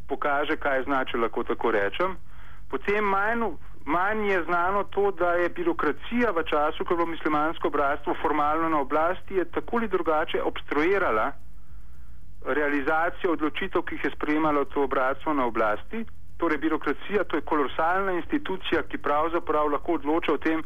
pokaže, 0.07 0.55
kaj 0.57 0.77
je 0.77 0.83
značilo, 0.83 1.23
lahko 1.23 1.43
tako 1.43 1.71
rečem. 1.71 2.15
Potem 2.69 3.03
manj, 3.03 3.43
manj 3.85 4.25
je 4.29 4.43
znano 4.43 4.83
to, 4.83 5.11
da 5.11 5.33
je 5.33 5.49
birokracija 5.49 6.31
v 6.31 6.43
času, 6.43 6.85
ko 6.85 6.93
je 6.93 6.97
bilo 6.97 7.11
muslimansko 7.11 7.69
bratstvo 7.69 8.15
formalno 8.21 8.69
na 8.69 8.79
oblasti, 8.79 9.35
je 9.35 9.45
tako 9.51 9.77
ali 9.77 9.87
drugače 9.87 10.41
obstruirala 10.41 11.31
realizacijo 12.45 13.33
odločitev, 13.33 13.81
ki 13.81 13.95
jih 13.95 14.05
je 14.05 14.11
sprejemalo 14.15 14.65
to 14.65 14.87
bratstvo 14.87 15.33
na 15.33 15.45
oblasti. 15.45 16.05
Torej, 16.37 16.57
birokracija, 16.57 17.23
to 17.23 17.37
je 17.37 17.41
kolosalna 17.45 18.11
institucija, 18.11 18.83
ki 18.83 18.97
pravzaprav 18.97 19.69
lahko 19.71 19.99
odloča 19.99 20.33
o 20.33 20.37
tem, 20.37 20.63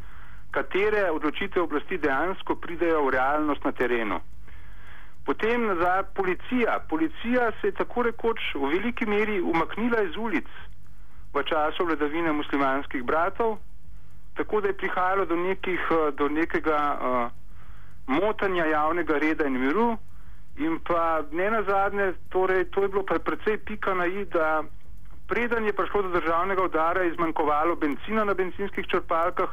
katere 0.51 1.09
odločitve 1.11 1.61
oblasti 1.61 1.97
dejansko 1.97 2.55
pridejo 2.55 3.03
v 3.05 3.11
realnost 3.17 3.63
na 3.63 3.71
terenu. 3.71 4.21
Potem 5.25 5.67
za 5.81 6.03
policija. 6.15 6.79
Policija 6.89 7.51
se 7.61 7.67
je 7.67 7.71
tako 7.71 8.03
rekoč 8.03 8.39
v 8.55 8.69
veliki 8.71 9.05
meri 9.05 9.41
umaknila 9.41 10.01
iz 10.01 10.15
ulic 10.17 10.47
v 11.33 11.43
času 11.43 11.85
vladavine 11.85 12.31
muslimanskih 12.31 13.03
bratov, 13.03 13.57
tako 14.37 14.61
da 14.61 14.67
je 14.67 14.77
prihajalo 14.77 15.25
do, 15.25 15.35
nekih, 15.35 15.81
do 16.17 16.29
nekega 16.29 16.77
uh, 16.95 17.31
motanja 18.07 18.65
javnega 18.65 19.17
reda 19.17 19.47
in 19.47 19.59
miru. 19.59 19.97
In 20.57 20.79
pa 20.79 21.21
ne 21.31 21.49
na 21.51 21.63
zadnje, 21.67 22.13
torej, 22.29 22.69
to 22.71 22.81
je 22.81 22.87
bilo 22.87 23.03
pa 23.03 23.19
precej 23.19 23.57
pika 23.57 23.93
na 23.93 24.05
i, 24.05 24.25
da 24.25 24.63
preden 25.27 25.65
je 25.65 25.73
prišlo 25.73 26.01
do 26.01 26.09
državnega 26.19 26.63
udara, 26.63 27.01
je 27.01 27.11
izmanjkovalo 27.11 27.75
benzina 27.75 28.23
na 28.23 28.33
benzinskih 28.33 28.87
črpalkah, 28.87 29.49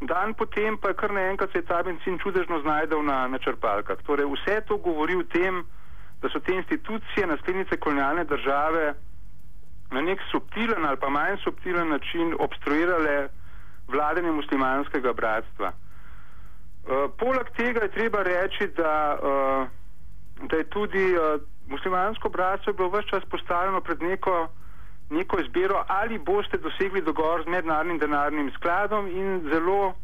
dan 0.00 0.34
potem 0.34 0.78
pa 0.78 0.88
je 0.88 0.94
kar 0.94 1.12
naenkrat 1.12 1.52
se 1.52 1.58
je 1.58 1.66
ta 1.66 1.82
benzin 1.82 2.18
čudežno 2.18 2.60
znajdel 2.60 3.02
na, 3.02 3.26
na 3.28 3.38
črpalkah. 3.38 3.98
Torej, 4.06 4.30
vse 4.30 4.60
to 4.68 4.76
govori 4.76 5.16
o 5.16 5.26
tem, 5.26 5.64
da 6.22 6.28
so 6.28 6.40
te 6.40 6.54
institucije, 6.54 7.26
naslednice 7.26 7.76
kolonialne 7.76 8.24
države, 8.24 8.94
na 9.90 10.00
nek 10.00 10.20
subtilen 10.30 10.84
ali 10.84 10.96
pa 10.96 11.08
manj 11.08 11.36
subtilen 11.42 11.88
način 11.88 12.34
obstruirale 12.38 13.28
vladanje 13.88 14.30
muslimanskega 14.30 15.12
bratstva. 15.12 15.72
Uh, 15.72 17.10
poleg 17.18 17.50
tega 17.56 17.82
je 17.82 17.90
treba 17.90 18.22
reči, 18.22 18.68
da 18.76 19.18
uh, 19.18 19.79
da 20.48 20.56
je 20.56 20.64
tudi 20.64 21.16
uh, 21.16 21.40
muslimansko 21.68 22.28
bratstvo 22.28 22.72
bilo 22.72 22.88
vse 22.88 23.08
čas 23.08 23.24
postavljeno 23.24 23.80
pred 23.80 24.02
neko, 24.02 24.48
neko 25.10 25.40
izbiro, 25.40 25.84
ali 25.88 26.18
boste 26.18 26.58
dosegli 26.58 27.02
dogovor 27.02 27.42
z 27.44 27.50
mednarodnim 27.50 27.98
denarnim 27.98 28.50
skladom 28.50 29.06
in 29.08 29.40
zelo 29.52 29.94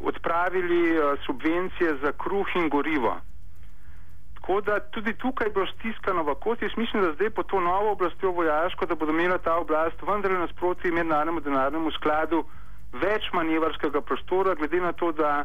odpravili 0.00 0.98
uh, 0.98 1.18
subvencije 1.26 1.96
za 2.02 2.12
kruh 2.12 2.46
in 2.54 2.68
gorivo. 2.68 3.16
Tako 4.34 4.60
da 4.60 4.80
tudi 4.80 5.12
tukaj 5.12 5.46
je 5.46 5.50
bilo 5.52 5.66
stiskano 5.66 6.22
v 6.22 6.34
kosti. 6.34 6.64
Jaz 6.64 6.76
mislim, 6.76 7.02
da 7.02 7.12
zdaj 7.12 7.30
po 7.30 7.42
to 7.42 7.60
novo 7.60 7.92
oblastjo 7.92 8.30
vojaško, 8.30 8.86
da 8.86 8.94
bodo 8.94 9.12
imela 9.12 9.38
ta 9.38 9.56
oblast 9.56 10.02
vendarle 10.02 10.38
nasproti 10.38 10.90
mednarodnemu 10.90 11.40
denarnemu 11.40 11.90
skladu 11.90 12.44
več 12.92 13.28
manevrskega 13.32 14.00
prostora, 14.00 14.54
glede 14.54 14.80
na 14.80 14.92
to, 14.92 15.12
da 15.12 15.44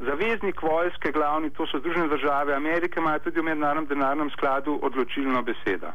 zaveznik 0.00 0.62
vojske, 0.62 1.12
glavni, 1.12 1.50
to 1.50 1.66
so 1.66 1.78
Združene 1.78 2.08
države 2.08 2.54
Amerike, 2.54 3.00
imajo 3.00 3.18
tudi 3.18 3.40
v 3.40 3.44
mednarodnem 3.44 3.88
denarnem 3.88 4.30
skladu 4.30 4.78
odločilno 4.82 5.42
besedo. 5.42 5.92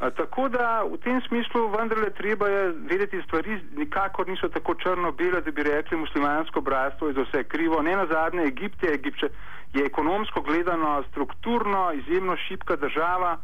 A, 0.00 0.10
tako 0.10 0.48
da 0.48 0.82
v 0.82 0.98
tem 0.98 1.20
smislu 1.22 1.68
vendarle 1.70 2.10
treba 2.10 2.48
je 2.48 2.62
vedeti 2.90 3.22
stvari, 3.22 3.60
nikakor 3.76 4.28
niso 4.28 4.48
tako 4.48 4.74
črno-bele, 4.74 5.40
da 5.40 5.50
bi 5.50 5.62
rekli 5.62 5.96
muslimansko 5.96 6.60
bratstvo 6.60 7.08
je 7.08 7.14
za 7.14 7.22
vse 7.22 7.44
krivo. 7.44 7.82
Ne 7.82 7.96
na 7.96 8.06
zadnje, 8.06 8.42
Egipt 8.42 8.82
je, 8.82 8.94
Egipče, 8.94 9.28
je 9.74 9.84
ekonomsko 9.86 10.40
gledano 10.40 11.02
strukturno 11.10 11.92
izjemno 11.92 12.36
šipka 12.36 12.76
država 12.76 13.38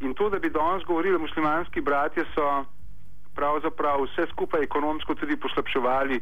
in 0.00 0.14
to, 0.14 0.30
da 0.30 0.38
bi 0.38 0.50
danes 0.50 0.82
govorili 0.84 1.18
muslimanski 1.18 1.80
bratje, 1.80 2.24
so 2.34 2.64
pravzaprav 3.34 4.02
vse 4.02 4.26
skupaj 4.30 4.62
ekonomsko 4.62 5.14
tudi 5.14 5.36
poslabševali, 5.36 6.20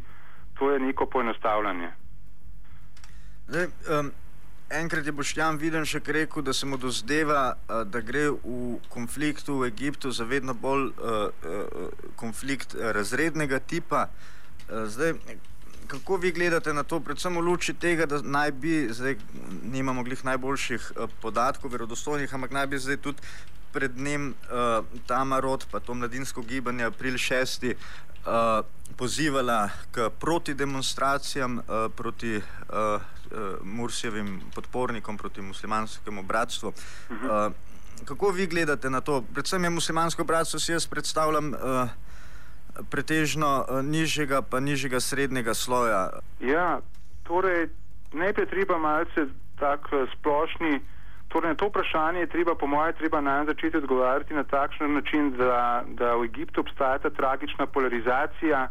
to 0.58 0.70
je 0.70 0.80
neko 0.80 1.06
poenostavljanje. 1.06 2.03
Zdaj, 3.48 3.66
um, 4.00 4.12
enkrat 4.70 5.06
je 5.06 5.12
Boštjan 5.12 5.58
Videnšek 5.60 6.08
rekel, 6.08 6.42
da 6.42 6.52
se 6.52 6.66
mu 6.66 6.76
dozdeva, 6.76 7.56
uh, 7.68 7.82
da 7.84 8.00
gre 8.00 8.30
v 8.30 8.78
konfliktu 8.88 9.58
v 9.58 9.66
Egiptu 9.68 10.12
za 10.12 10.24
vedno 10.24 10.54
bolj 10.54 10.86
uh, 10.86 10.94
uh, 10.94 11.90
konflikt 12.16 12.74
razrednega 12.74 13.58
tipa. 13.58 14.06
Uh, 14.08 14.86
zdaj, 14.88 15.12
kako 15.86 16.16
vi 16.16 16.32
gledate 16.32 16.72
na 16.72 16.82
to, 16.82 17.00
predvsem 17.04 17.36
v 17.36 17.44
luči 17.44 17.74
tega, 17.74 18.06
da 18.08 18.22
naj 18.24 18.52
bi, 18.52 18.88
zdaj 18.88 19.18
nimamo 19.62 20.04
glih 20.08 20.24
najboljših 20.24 20.92
uh, 20.96 21.10
podatkov, 21.20 21.76
verodostojnih, 21.76 22.34
ampak 22.34 22.56
naj 22.56 22.66
bi 22.66 22.80
zdaj 22.80 22.96
tudi 22.96 23.20
pred 23.76 23.92
dnem 23.92 24.32
uh, 24.32 24.80
Tamarot, 25.06 25.68
pa 25.68 25.84
to 25.84 25.94
mladinsko 25.94 26.40
gibanje, 26.48 26.88
april 26.88 27.20
6. 27.20 27.68
Uh, 27.74 28.04
pozivala 28.96 29.68
k 29.92 30.10
protidemonstracijam 30.20 31.58
uh, 31.58 31.64
proti 31.96 32.36
uh, 32.36 32.42
uh, 32.72 33.00
Mursijevim 33.62 34.40
podpornikom, 34.54 35.16
proti 35.16 35.42
muslimanskemu 35.42 36.22
bratstvu. 36.22 36.68
Uh, 36.68 37.52
kako 38.04 38.30
vi 38.30 38.46
gledate 38.46 38.90
na 38.90 39.00
to? 39.00 39.24
Predvsem 39.34 39.64
je 39.64 39.70
muslimansko 39.70 40.24
bratstvo, 40.24 40.60
si 40.60 40.72
jaz 40.72 40.86
predstavljam, 40.86 41.52
uh, 41.52 41.88
pretežno 42.90 43.64
uh, 43.68 43.84
nižjega, 43.84 44.42
pa 44.42 44.60
nižjega 44.60 45.00
srednjega 45.00 45.54
sloja. 45.54 46.10
Ja, 46.40 46.80
torej 47.22 47.68
najprej 48.12 48.46
treba 48.46 48.78
malce 48.78 49.26
tak 49.58 49.88
splošni. 50.18 50.80
Torej, 51.34 51.50
na 51.50 51.58
to 51.58 51.66
vprašanje 51.66 52.20
je 52.20 52.26
treba, 52.30 52.54
po 52.54 52.66
mojem, 52.66 52.94
treba 52.94 53.20
naj 53.20 53.46
začeti 53.46 53.76
odgovarjati 53.76 54.34
na 54.34 54.44
takšen 54.44 54.92
način, 54.94 55.32
da, 55.34 55.82
da 55.86 56.14
v 56.14 56.24
Egiptu 56.24 56.60
obstaja 56.60 56.98
ta 56.98 57.10
tragična 57.10 57.66
polarizacija, 57.66 58.68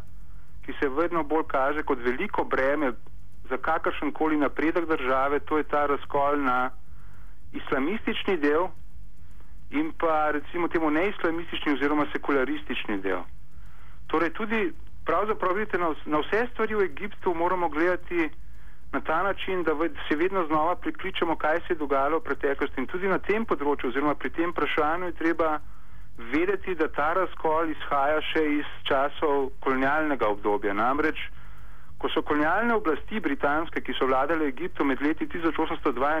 ki 0.64 0.72
se 0.80 0.88
vedno 0.88 1.22
bolj 1.22 1.44
kaže 1.46 1.82
kot 1.82 1.98
veliko 2.00 2.44
breme 2.44 2.92
za 3.50 3.56
kakršen 3.56 4.12
koli 4.12 4.36
napredek 4.36 4.88
države, 4.88 5.40
to 5.40 5.58
je 5.58 5.64
ta 5.64 5.86
razkol 5.86 6.40
na 6.40 6.70
islamistični 7.52 8.36
del 8.36 8.68
in 9.70 9.92
pa 10.00 10.30
recimo 10.30 10.68
temu 10.68 10.90
neislamistični 10.90 11.72
oziroma 11.72 12.06
sekularistični 12.12 12.96
del. 13.00 13.20
Torej 14.06 14.32
tudi 14.32 14.72
pravzaprav 15.04 15.52
vidite, 15.52 15.78
na, 15.78 15.92
na 16.06 16.24
vse 16.24 16.46
stvari 16.52 16.74
v 16.74 16.88
Egiptu 16.88 17.34
moramo 17.34 17.68
gledati 17.68 18.30
na 18.94 19.00
ta 19.00 19.22
način, 19.22 19.62
da 19.66 19.74
se 20.08 20.16
vedno 20.16 20.46
znova 20.46 20.74
prikličemo, 20.76 21.36
kaj 21.36 21.60
se 21.66 21.74
je 21.74 21.82
dogajalo 21.82 22.18
v 22.18 22.26
preteklosti 22.30 22.80
in 22.80 22.86
tudi 22.86 23.08
na 23.10 23.18
tem 23.18 23.44
področju 23.44 23.90
oziroma 23.90 24.14
pri 24.14 24.30
tem 24.30 24.52
vprašanju 24.54 25.10
je 25.10 25.20
treba 25.22 25.58
vedeti, 26.32 26.74
da 26.74 26.88
ta 26.88 27.12
razkol 27.18 27.72
izhaja 27.74 28.20
še 28.32 28.44
iz 28.60 28.68
časov 28.88 29.50
kolonialnega 29.60 30.30
obdobja. 30.36 30.74
Namreč 30.74 31.18
Ko 32.04 32.10
so 32.12 32.20
kolonialne 32.20 32.74
oblasti 32.76 33.16
britanske, 33.20 33.80
ki 33.80 33.94
so 33.96 34.04
vladale 34.04 34.48
Egiptu 34.50 34.84
med 34.84 35.00
leti 35.00 35.24
1882 35.24 36.18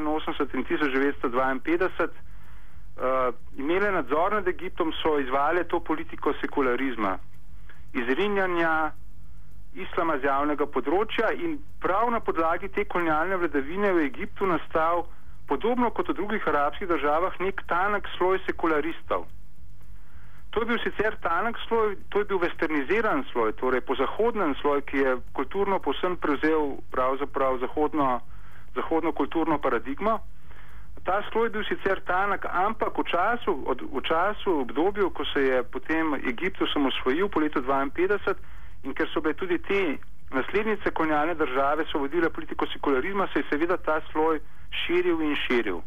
in 0.56 0.64
1952, 0.64 2.06
uh, 2.08 3.34
imele 3.60 3.90
nadzor 3.92 4.32
nad 4.32 4.48
Egiptom, 4.48 4.94
so 5.02 5.18
izvale 5.20 5.66
to 5.68 5.80
politiko 5.84 6.32
sekularizma, 6.40 7.18
izrinjanja 7.92 8.94
islama 9.74 10.18
z 10.18 10.28
javnega 10.28 10.66
področja 10.70 11.32
in 11.34 11.58
prav 11.82 12.10
na 12.14 12.20
podlagi 12.22 12.70
te 12.70 12.84
kolonialne 12.84 13.38
vladavine 13.42 13.92
v 13.96 14.06
Egiptu 14.06 14.46
nastal, 14.46 15.06
podobno 15.50 15.90
kot 15.90 16.08
v 16.08 16.16
drugih 16.18 16.46
arabskih 16.48 16.88
državah, 16.88 17.38
nek 17.40 17.64
tanek 17.68 18.08
sloj 18.16 18.40
sekularistov. 18.46 19.26
To 20.54 20.62
je 20.62 20.66
bil 20.70 20.78
sicer 20.78 21.16
tanek 21.18 21.58
sloj, 21.66 21.96
to 22.14 22.22
je 22.22 22.28
bil 22.30 22.38
westerniziran 22.38 23.24
sloj, 23.32 23.56
torej 23.58 23.82
pozahodnen 23.82 24.54
sloj, 24.62 24.84
ki 24.86 25.02
je 25.02 25.16
kulturno 25.34 25.80
posem 25.82 26.14
prevzel 26.16 26.78
pravzaprav 26.94 27.58
zahodno, 27.58 28.20
zahodno 28.78 29.12
kulturno 29.12 29.58
paradigmo. 29.58 30.20
Ta 31.04 31.18
sloj 31.32 31.50
je 31.50 31.54
bil 31.58 31.64
sicer 31.66 32.00
tanek, 32.06 32.46
ampak 32.46 32.94
v 32.94 33.04
času, 33.10 33.56
od, 33.66 33.82
v 33.82 34.00
času, 34.06 34.60
obdobju, 34.62 35.10
ko 35.10 35.26
se 35.34 35.42
je 35.42 35.62
potem 35.66 36.14
Egipt 36.22 36.62
osamosvojil 36.62 37.28
po 37.28 37.42
letu 37.42 37.60
52 37.60 38.38
in 38.84 38.94
ker 38.94 39.08
so 39.12 39.20
bile 39.20 39.34
tudi 39.34 39.58
te 39.58 39.96
naslednice 40.30 40.90
kolonialne 40.90 41.34
države, 41.34 41.84
so 41.92 41.98
vodile 41.98 42.30
politiko 42.30 42.66
sekularizma, 42.66 43.28
se 43.32 43.38
je 43.38 43.48
seveda 43.50 43.76
ta 43.76 44.00
sloj 44.12 44.40
širil 44.84 45.20
in 45.22 45.36
širil. 45.46 45.80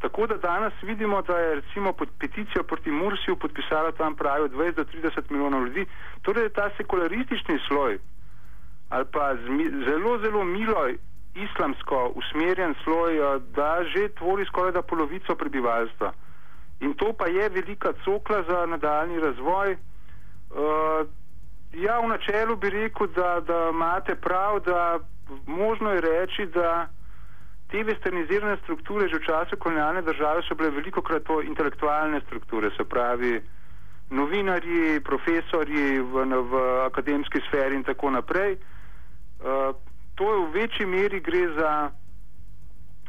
Tako 0.00 0.26
da 0.26 0.36
danes 0.36 0.72
vidimo, 0.82 1.22
da 1.22 1.38
je 1.38 1.54
recimo 1.54 1.92
pod 1.92 2.08
peticijo 2.18 2.62
proti 2.62 2.90
Mursiju 2.90 3.36
podpisalo 3.36 3.92
tam 3.92 4.16
pravijo 4.16 4.48
20 4.48 4.74
do 4.74 4.84
30 4.84 5.30
milijonov 5.30 5.66
ljudi. 5.66 5.86
Torej 6.22 6.48
ta 6.48 6.70
sekularistični 6.76 7.58
sloj 7.68 7.98
ali 8.88 9.04
pa 9.12 9.34
zelo, 9.84 10.18
zelo 10.18 10.44
milo 10.44 10.88
islamsko 11.34 12.12
usmerjen 12.14 12.74
sloj, 12.84 13.16
eh, 13.18 13.40
da 13.56 13.84
že 13.84 14.08
tvori 14.08 14.44
skoraj 14.44 14.72
da 14.72 14.82
polovico 14.82 15.34
prebivalstva. 15.34 16.12
In 16.80 16.94
to 16.94 17.12
pa 17.18 17.26
je 17.26 17.48
velika 17.48 17.92
cokla 18.04 18.42
za 18.48 18.66
nadaljni 18.66 19.20
razvoj. 19.20 19.76
V 22.02 22.08
načelu 22.08 22.56
bi 22.56 22.70
rekel, 22.70 23.06
da, 23.06 23.40
da 23.40 23.70
imate 23.70 24.14
prav, 24.14 24.60
da 24.60 24.98
možno 25.46 25.90
je 25.90 26.00
reči, 26.00 26.46
da 26.46 26.88
te 27.70 27.84
westernizirane 27.84 28.56
strukture 28.62 29.08
že 29.08 29.18
v 29.18 29.26
času 29.26 29.56
kolonialne 29.56 30.02
države 30.02 30.42
so 30.42 30.54
bile 30.54 30.70
veliko 30.70 31.02
krat 31.02 31.22
to 31.22 31.42
intelektualne 31.42 32.20
strukture, 32.26 32.70
se 32.76 32.84
pravi 32.84 33.42
novinarji, 34.10 35.00
profesori 35.00 35.98
v, 36.00 36.24
v 36.50 36.52
akademski 36.86 37.40
sferi 37.48 37.74
in 37.74 37.84
tako 37.84 38.10
naprej. 38.10 38.56
Uh, 39.40 39.74
to 40.14 40.24
je 40.34 40.38
v 40.38 40.50
večji 40.54 40.86
meri 40.86 41.20
gre 41.20 41.48
za, 41.58 41.90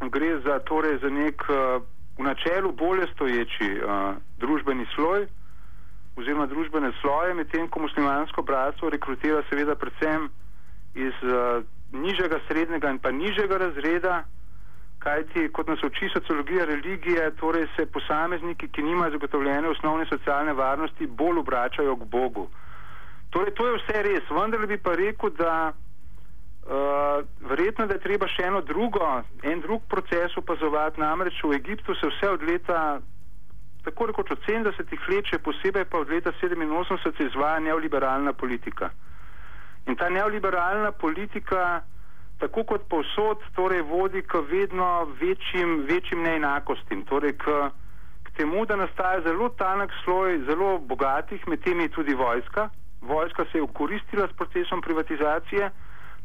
gre 0.09 0.39
za, 0.41 0.59
torej 0.59 0.97
za 1.01 1.09
nek 1.09 1.45
uh, 1.49 1.83
v 2.17 2.23
načelu 2.23 2.71
bolje 2.71 3.07
stoječi 3.13 3.69
uh, 3.83 4.15
družbeni 4.39 4.87
sloj 4.95 5.27
oziroma 6.15 6.45
družbene 6.47 6.91
sloje, 7.01 7.33
medtem 7.33 7.67
ko 7.67 7.79
muslimansko 7.83 8.41
bratstvo 8.41 8.89
rekrutira 8.89 9.43
seveda 9.49 9.75
predvsem 9.75 10.29
iz 10.95 11.15
uh, 11.27 11.63
nižjega, 11.91 12.39
srednjega 12.47 12.89
in 12.89 12.99
pa 12.99 13.11
nižjega 13.11 13.57
razreda, 13.57 14.23
kajti 14.99 15.49
kot 15.53 15.67
nas 15.67 15.83
uči 15.83 16.09
sociologija 16.13 16.65
religije, 16.65 17.31
torej 17.39 17.67
se 17.75 17.85
posamezniki, 17.85 18.67
ki 18.67 18.81
nimajo 18.83 19.11
zagotovljene 19.11 19.69
osnovne 19.69 20.05
socialne 20.09 20.53
varnosti, 20.53 21.07
bolj 21.07 21.39
obračajo 21.39 21.95
k 21.95 22.07
Bogu. 22.11 22.47
Torej, 23.29 23.53
to 23.53 23.67
je 23.67 23.77
vse 23.77 24.03
res, 24.07 24.29
vendar 24.31 24.67
bi 24.67 24.77
pa 24.77 24.95
rekel, 24.95 25.29
da 25.37 25.73
uh, 25.73 27.25
verjetno, 27.49 27.87
da 27.87 27.99
je 27.99 28.05
treba 28.07 28.27
še 28.31 28.47
eno 28.47 28.61
drugo, 28.61 29.03
en 29.43 29.61
drug 29.61 29.83
proces 29.91 30.37
opazovati, 30.37 31.01
namreč 31.01 31.43
v 31.43 31.59
Egiptu 31.59 31.95
se 31.99 32.07
vse 32.13 32.29
od 32.29 32.47
leta, 32.47 33.01
tako 33.85 34.05
rekoč 34.09 34.31
od 34.31 34.39
70-ih 34.47 35.09
let, 35.09 35.29
še 35.29 35.39
posebej 35.45 35.85
pa 35.85 36.01
od 36.01 36.09
leta 36.09 36.33
87 36.41 37.27
izvaja 37.27 37.59
neoliberalna 37.61 38.33
politika. 38.33 38.89
In 39.85 39.95
ta 39.95 40.09
neoliberalna 40.09 40.91
politika, 40.91 41.83
tako 42.41 42.63
kot 42.65 42.87
povsod, 42.89 43.45
torej 43.55 43.85
vodi 43.85 44.23
k 44.25 44.41
vedno 44.49 45.05
večjim, 45.21 45.85
večjim 45.85 46.25
neenakostim, 46.25 47.05
torej 47.05 47.37
k, 47.37 47.69
k 48.25 48.35
temu, 48.41 48.65
da 48.65 48.79
nastaja 48.81 49.21
zelo 49.27 49.51
tanek 49.59 49.93
sloj 50.03 50.41
zelo 50.49 50.79
bogatih, 50.79 51.45
med 51.47 51.61
temi 51.61 51.89
tudi 51.89 52.17
vojska. 52.17 52.69
Vojska 53.05 53.45
se 53.51 53.61
je 53.61 53.61
ukoristila 53.61 54.27
s 54.27 54.33
procesom 54.33 54.81
privatizacije, 54.81 55.69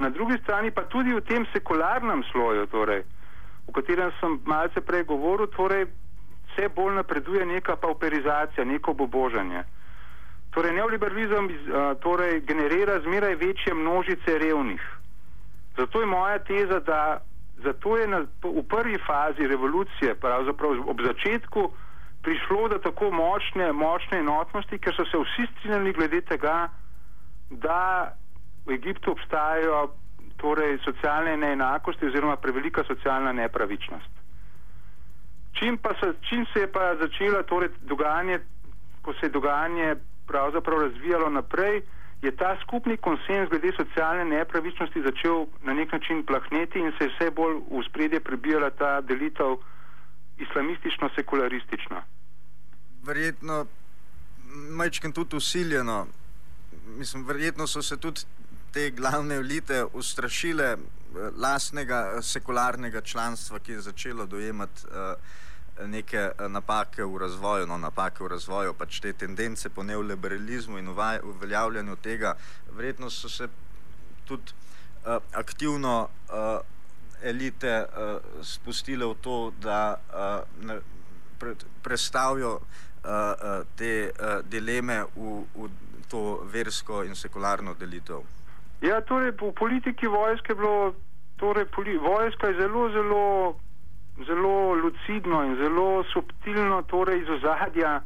na 0.01 0.09
drugi 0.09 0.38
strani 0.42 0.70
pa 0.73 0.88
tudi 0.88 1.12
v 1.12 1.20
tem 1.20 1.44
sekularnem 1.53 2.25
sloju, 2.33 2.66
torej, 2.73 3.05
o 3.68 3.73
katerem 3.77 4.09
sem 4.20 4.40
malce 4.49 4.81
prej 4.81 5.05
govoril, 5.05 5.53
torej 5.53 5.85
vse 6.61 6.68
bolj 6.68 6.94
napreduje 6.94 7.46
neka 7.46 7.77
pauperizacija, 7.77 8.64
neko 8.64 8.92
bobožanje. 8.94 9.64
Torej, 10.51 10.73
neoliberalizem 10.73 11.49
torej, 12.01 12.40
generira 12.40 13.01
zmeraj 13.01 13.35
večje 13.35 13.75
množice 13.75 14.38
revnih. 14.38 14.83
Zato 15.77 16.01
je 16.01 16.07
moja 16.07 16.38
teza, 16.38 16.81
da 16.81 17.20
zato 17.64 17.96
je 17.96 18.09
na, 18.09 18.18
v 18.42 18.62
prvi 18.68 18.99
fazi 19.07 19.46
revolucije, 19.46 20.14
pravzaprav 20.14 20.70
ob 20.88 21.01
začetku, 21.03 21.70
prišlo 22.23 22.68
do 22.68 22.79
tako 22.79 23.11
močne, 23.11 23.73
močne 23.73 24.18
enotnosti, 24.18 24.79
ker 24.79 24.94
so 24.96 25.05
se 25.05 25.18
vsi 25.18 25.46
strinjali 25.53 25.92
glede 25.92 26.20
tega, 26.20 26.68
da 27.51 28.12
v 28.66 28.73
Egiptu 28.73 29.12
obstajajo 29.12 29.90
torej, 30.37 30.79
socialne 30.85 31.37
neenakosti 31.37 32.07
oziroma 32.07 32.37
prevelika 32.37 32.85
socialna 32.85 33.33
nepravičnost. 33.33 34.19
Čim, 35.61 35.79
se, 36.01 36.12
čim 36.29 36.46
se 36.53 36.61
je 36.61 36.73
pa 36.73 36.96
začelo 36.96 37.42
torej, 37.42 37.68
dogajanje, 37.83 38.40
ko 39.03 39.12
se 39.12 39.27
je 39.27 39.31
dogajanje 39.31 39.96
pravzaprav 40.27 40.81
razvijalo 40.81 41.31
naprej, 41.31 41.83
je 42.23 42.37
ta 42.37 42.57
skupni 42.62 42.96
konsens 42.96 43.49
glede 43.51 43.73
socialne 43.77 44.25
nepravičnosti 44.25 45.03
začel 45.03 45.46
na 45.62 45.73
nek 45.73 45.92
način 45.92 46.27
plahneti 46.27 46.79
in 46.79 46.92
se 46.99 47.05
je 47.05 47.11
vse 47.11 47.31
bolj 47.31 47.55
v 47.70 47.83
spredje 47.88 48.20
prebijala 48.20 48.70
ta 48.70 49.01
delitev 49.01 49.57
islamistično-sekularistična. 50.38 52.01
Verjetno 53.03 53.66
majčken 54.70 55.12
tudi 55.12 55.37
usiljeno. 55.37 56.07
Mislim, 56.87 57.27
verjetno 57.27 57.66
so 57.66 57.83
se 57.83 57.96
tudi 57.96 58.20
te 58.73 58.90
glavne 58.90 59.35
elite 59.35 59.85
ustrašile 59.92 60.77
lastnega 61.37 62.23
sekularnega 62.23 63.01
članstva, 63.01 63.59
ki 63.59 63.73
je 63.73 63.81
začelo 63.81 64.27
dojemati 64.27 64.87
uh, 64.87 64.92
neke 65.87 66.31
napake 66.49 67.05
v 67.05 67.19
razvoju, 67.19 67.66
no 67.66 67.79
napake 67.79 68.25
v 68.25 68.29
razvoju, 68.35 68.75
pač 68.75 69.01
te 69.01 69.12
tendence 69.12 69.71
po 69.71 69.83
neoliberalizmu 69.83 70.79
in 70.79 70.88
uveljavljanju 70.88 71.97
tega, 71.97 72.35
verjetno 72.73 73.11
so 73.11 73.29
se 73.29 73.49
tudi 74.25 74.53
uh, 75.07 75.16
aktivno 75.33 76.09
uh, 76.29 76.61
elite 77.23 77.85
uh, 77.85 78.43
spustile 78.43 79.07
v 79.07 79.14
to, 79.21 79.53
da 79.61 79.97
uh, 79.97 80.66
ne, 80.66 80.81
pre, 81.38 81.55
predstavijo 81.83 82.61
uh, 82.61 83.64
te 83.77 84.11
uh, 84.11 84.40
dileme 84.45 85.05
v, 85.16 85.45
v 85.55 85.71
to 86.11 86.43
versko 86.53 87.05
in 87.05 87.14
sekularno 87.14 87.75
delitev. 87.75 88.25
Ja, 88.81 89.01
torej 89.01 89.37
v 89.37 89.53
politiki 89.53 90.07
vojske 90.07 90.53
je 90.53 90.57
bilo, 90.57 90.95
torej 91.37 91.69
poli, 91.75 91.99
vojska 91.99 92.49
je 92.49 92.55
zelo, 92.62 92.88
zelo 92.90 93.25
zelo 94.24 94.74
lucidno 94.74 95.44
in 95.44 95.56
zelo 95.56 96.04
subtilno, 96.12 96.83
torej 96.83 97.22
iz 97.22 97.28
ozadja, 97.28 98.00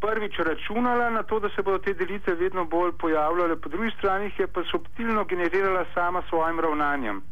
prvič 0.00 0.38
računala 0.38 1.10
na 1.10 1.22
to, 1.22 1.40
da 1.40 1.48
se 1.48 1.62
bodo 1.62 1.78
te 1.78 1.94
delitve 1.94 2.34
vedno 2.34 2.64
bolj 2.64 2.92
pojavljale, 2.98 3.56
po 3.60 3.68
drugi 3.68 3.90
strani 3.98 4.32
je 4.38 4.46
pa 4.46 4.62
subtilno 4.70 5.24
generirala 5.24 5.84
sama 5.94 6.22
svojim 6.28 6.60
ravnanjem. 6.60 7.22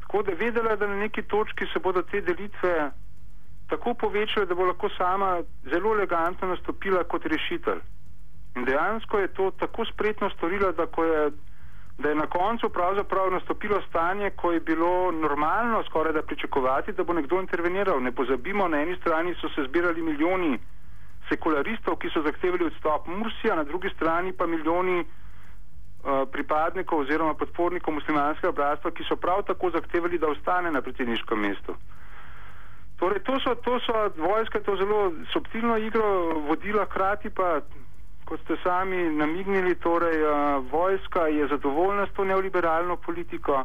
Tako 0.00 0.22
da 0.22 0.32
vedela, 0.32 0.76
da 0.76 0.86
na 0.86 0.96
neki 0.96 1.22
točki 1.22 1.66
se 1.72 1.78
bodo 1.78 2.02
te 2.02 2.20
delitve 2.20 2.90
tako 3.68 3.94
povečale, 3.94 4.46
da 4.46 4.54
bo 4.54 4.64
lahko 4.64 4.88
sama 4.88 5.42
zelo 5.72 5.94
elegantno 5.94 6.48
nastopila 6.48 7.04
kot 7.04 7.26
rešitelj. 7.26 7.80
In 8.56 8.64
dejansko 8.64 9.18
je 9.18 9.28
to 9.28 9.50
tako 9.50 9.84
spretno 9.84 10.30
storila, 10.30 10.72
da 10.72 10.86
ko 10.86 11.04
je 11.04 11.30
da 11.98 12.08
je 12.08 12.14
na 12.14 12.26
koncu 12.26 12.68
pravzaprav 12.68 13.30
nastopilo 13.30 13.82
stanje, 13.88 14.30
ko 14.30 14.52
je 14.52 14.60
bilo 14.60 15.10
normalno 15.10 15.82
skoraj 15.84 16.12
da 16.12 16.22
pričakovati, 16.22 16.92
da 16.92 17.04
bo 17.04 17.12
nekdo 17.12 17.40
interveniral. 17.40 18.02
Ne 18.02 18.12
pozabimo, 18.12 18.68
na 18.68 18.82
eni 18.82 18.96
strani 18.96 19.34
so 19.40 19.48
se 19.48 19.64
zbirali 19.68 20.02
milijoni 20.02 20.58
sekularistov, 21.28 21.96
ki 21.96 22.10
so 22.10 22.22
zahtevali 22.22 22.64
odstop 22.64 23.06
Mursija, 23.06 23.56
na 23.56 23.64
drugi 23.64 23.90
strani 23.94 24.32
pa 24.32 24.46
milijoni 24.46 25.00
uh, 25.00 26.28
pripadnikov 26.32 26.98
oziroma 26.98 27.34
podpornikov 27.34 27.94
muslimanskega 27.94 28.52
bratstva, 28.52 28.90
ki 28.90 29.04
so 29.08 29.16
prav 29.16 29.42
tako 29.42 29.70
zahtevali, 29.70 30.18
da 30.18 30.28
ostane 30.28 30.70
na 30.70 30.82
predsedniškem 30.82 31.40
mestu. 31.40 31.76
Torej, 32.98 33.22
to 33.22 33.38
so, 33.40 33.54
to 33.54 33.78
so 33.80 33.92
vojska, 34.16 34.60
to 34.60 34.76
zelo 34.76 35.12
subtilno 35.32 35.76
igro 35.76 36.38
vodila, 36.48 36.84
hkrati 36.84 37.30
pa 37.30 37.60
kot 38.34 38.42
ste 38.44 38.56
sami 38.66 38.96
namignili, 39.14 39.74
torej 39.74 40.18
uh, 40.22 40.66
vojska 40.70 41.26
je 41.26 41.46
zadovoljna 41.48 42.06
s 42.06 42.12
to 42.16 42.24
neoliberalno 42.24 42.96
politiko. 42.96 43.64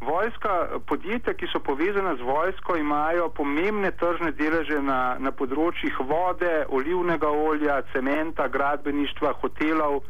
Vojska, 0.00 0.80
podjetja, 0.86 1.34
ki 1.34 1.46
so 1.52 1.60
povezana 1.60 2.16
z 2.16 2.24
vojsko, 2.24 2.76
imajo 2.76 3.28
pomembne 3.28 3.90
tržne 3.90 4.32
deleže 4.32 4.80
na, 4.80 5.16
na 5.20 5.32
področjih 5.32 6.00
vode, 6.00 6.64
olivnega 6.68 7.28
olja, 7.28 7.82
cementa, 7.92 8.48
gradbeništva, 8.48 9.34
hotelov 9.42 10.00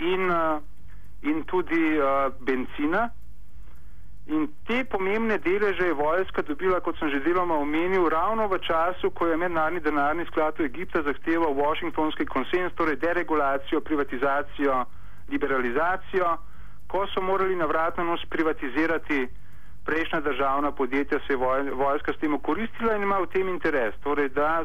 in, 0.00 0.32
uh, 0.32 0.64
in 1.22 1.44
tudi 1.44 1.98
uh, 2.00 2.32
benzina. 2.40 3.10
In 4.26 4.46
te 4.66 4.84
pomembne 4.84 5.38
deleže 5.38 5.86
je 5.86 5.94
vojska 5.98 6.42
dobila, 6.46 6.78
kot 6.80 6.94
sem 6.98 7.10
že 7.10 7.24
deloma 7.26 7.56
omenil, 7.58 8.06
ravno 8.06 8.46
v 8.46 8.60
času, 8.62 9.10
ko 9.10 9.26
je 9.26 9.36
mednarodni 9.36 9.80
denarni 9.82 10.24
sklad 10.30 10.60
Egipta 10.60 11.02
zahteval 11.02 11.54
Washingtonski 11.58 12.26
konsens, 12.26 12.70
torej 12.78 12.96
deregulacijo, 13.02 13.80
privatizacijo, 13.80 14.84
liberalizacijo, 15.28 16.36
ko 16.86 17.06
so 17.10 17.20
morali 17.20 17.56
navratno 17.56 18.04
nos 18.04 18.22
privatizirati 18.30 19.26
prejšnja 19.84 20.20
državna 20.20 20.70
podjetja, 20.72 21.18
se 21.26 21.32
je 21.32 21.72
vojska 21.74 22.12
s 22.12 22.20
tem 22.22 22.34
okoristila 22.34 22.94
in 22.94 23.02
ima 23.02 23.18
v 23.18 23.26
tem 23.26 23.48
interes. 23.48 23.94
Torej, 24.06 24.28
da 24.28 24.62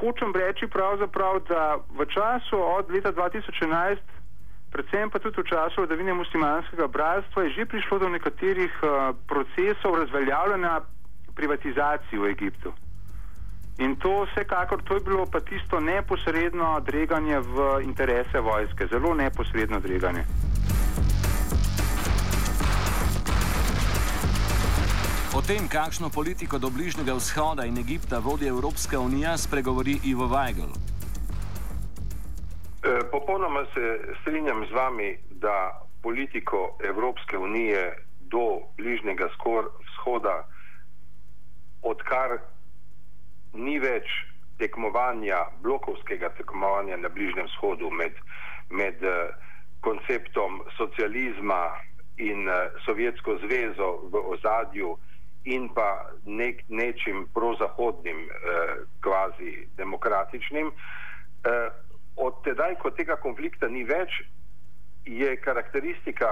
hočem 0.00 0.34
reči 0.34 0.66
pravzaprav, 0.66 1.40
da 1.48 1.78
v 1.94 2.06
času 2.10 2.58
od 2.58 2.90
leta 2.90 3.12
2011 3.12 4.02
predvsem 4.74 5.06
pa 5.10 5.22
tudi 5.22 5.38
v 5.38 5.46
času 5.46 5.86
vladavine 5.86 6.14
muslimanskega 6.18 6.86
bratstva 6.90 7.46
je 7.46 7.50
že 7.54 7.70
prišlo 7.70 7.98
do 8.02 8.08
nekaterih 8.10 8.74
uh, 8.82 9.14
procesov 9.30 9.94
razveljavljanja 10.02 10.82
privatizacij 11.34 12.18
v 12.18 12.26
Egiptu. 12.34 12.74
In 13.78 13.96
to 13.96 14.26
vsekakor, 14.26 14.82
to 14.82 14.94
je 14.94 15.00
bilo 15.00 15.26
pa 15.26 15.40
tisto 15.40 15.80
neposredno 15.80 16.80
dreganje 16.80 17.38
v 17.38 17.82
interese 17.82 18.38
vojske, 18.38 18.86
zelo 18.86 19.14
neposredno 19.14 19.80
dreganje. 19.80 20.22
O 25.34 25.42
tem, 25.42 25.66
kakšno 25.66 26.10
politiko 26.14 26.58
do 26.62 26.70
Bližnjega 26.70 27.18
vzhoda 27.18 27.66
in 27.66 27.78
Egipta 27.78 28.22
vodi 28.22 28.46
Evropska 28.46 29.00
unija, 29.00 29.34
spregovori 29.34 29.98
Ivo 30.06 30.30
Weigl. 30.30 30.93
Eh, 32.84 33.00
popolnoma 33.10 33.64
se 33.74 34.14
strinjam 34.20 34.66
z 34.66 34.72
vami, 34.72 35.18
da 35.30 35.80
politiko 36.02 36.78
Evropske 36.84 37.38
unije 37.38 37.96
do 38.20 38.60
bližnjega 38.76 39.28
vzhoda, 39.80 40.48
odkar 41.82 42.38
ni 43.52 43.78
več 43.78 44.04
tekmovanja, 44.58 45.38
blokovskega 45.62 46.28
tekmovanja 46.36 46.96
na 46.96 47.08
bližnjem 47.08 47.46
vzhodu 47.46 47.90
med, 47.90 48.12
med 48.70 49.02
uh, 49.02 49.32
konceptom 49.80 50.62
socializma 50.76 51.72
in 52.16 52.48
uh, 52.48 52.54
Sovjetsko 52.84 53.38
zvezo 53.46 53.90
v 54.12 54.22
ozadju 54.36 54.96
in 55.44 55.68
pa 55.74 56.10
nek, 56.24 56.64
nečim 56.68 57.28
prozahodnim, 57.34 58.28
eh, 58.28 58.76
kvazi 59.00 59.68
demokratičnim. 59.76 60.66
Eh, 61.44 61.68
od 62.16 62.42
tedaj, 62.44 62.76
ko 62.82 62.90
tega 62.90 63.16
konflikta 63.16 63.68
ni 63.68 63.84
več, 63.84 64.22
je 65.04 65.36
karakteristika 65.36 66.30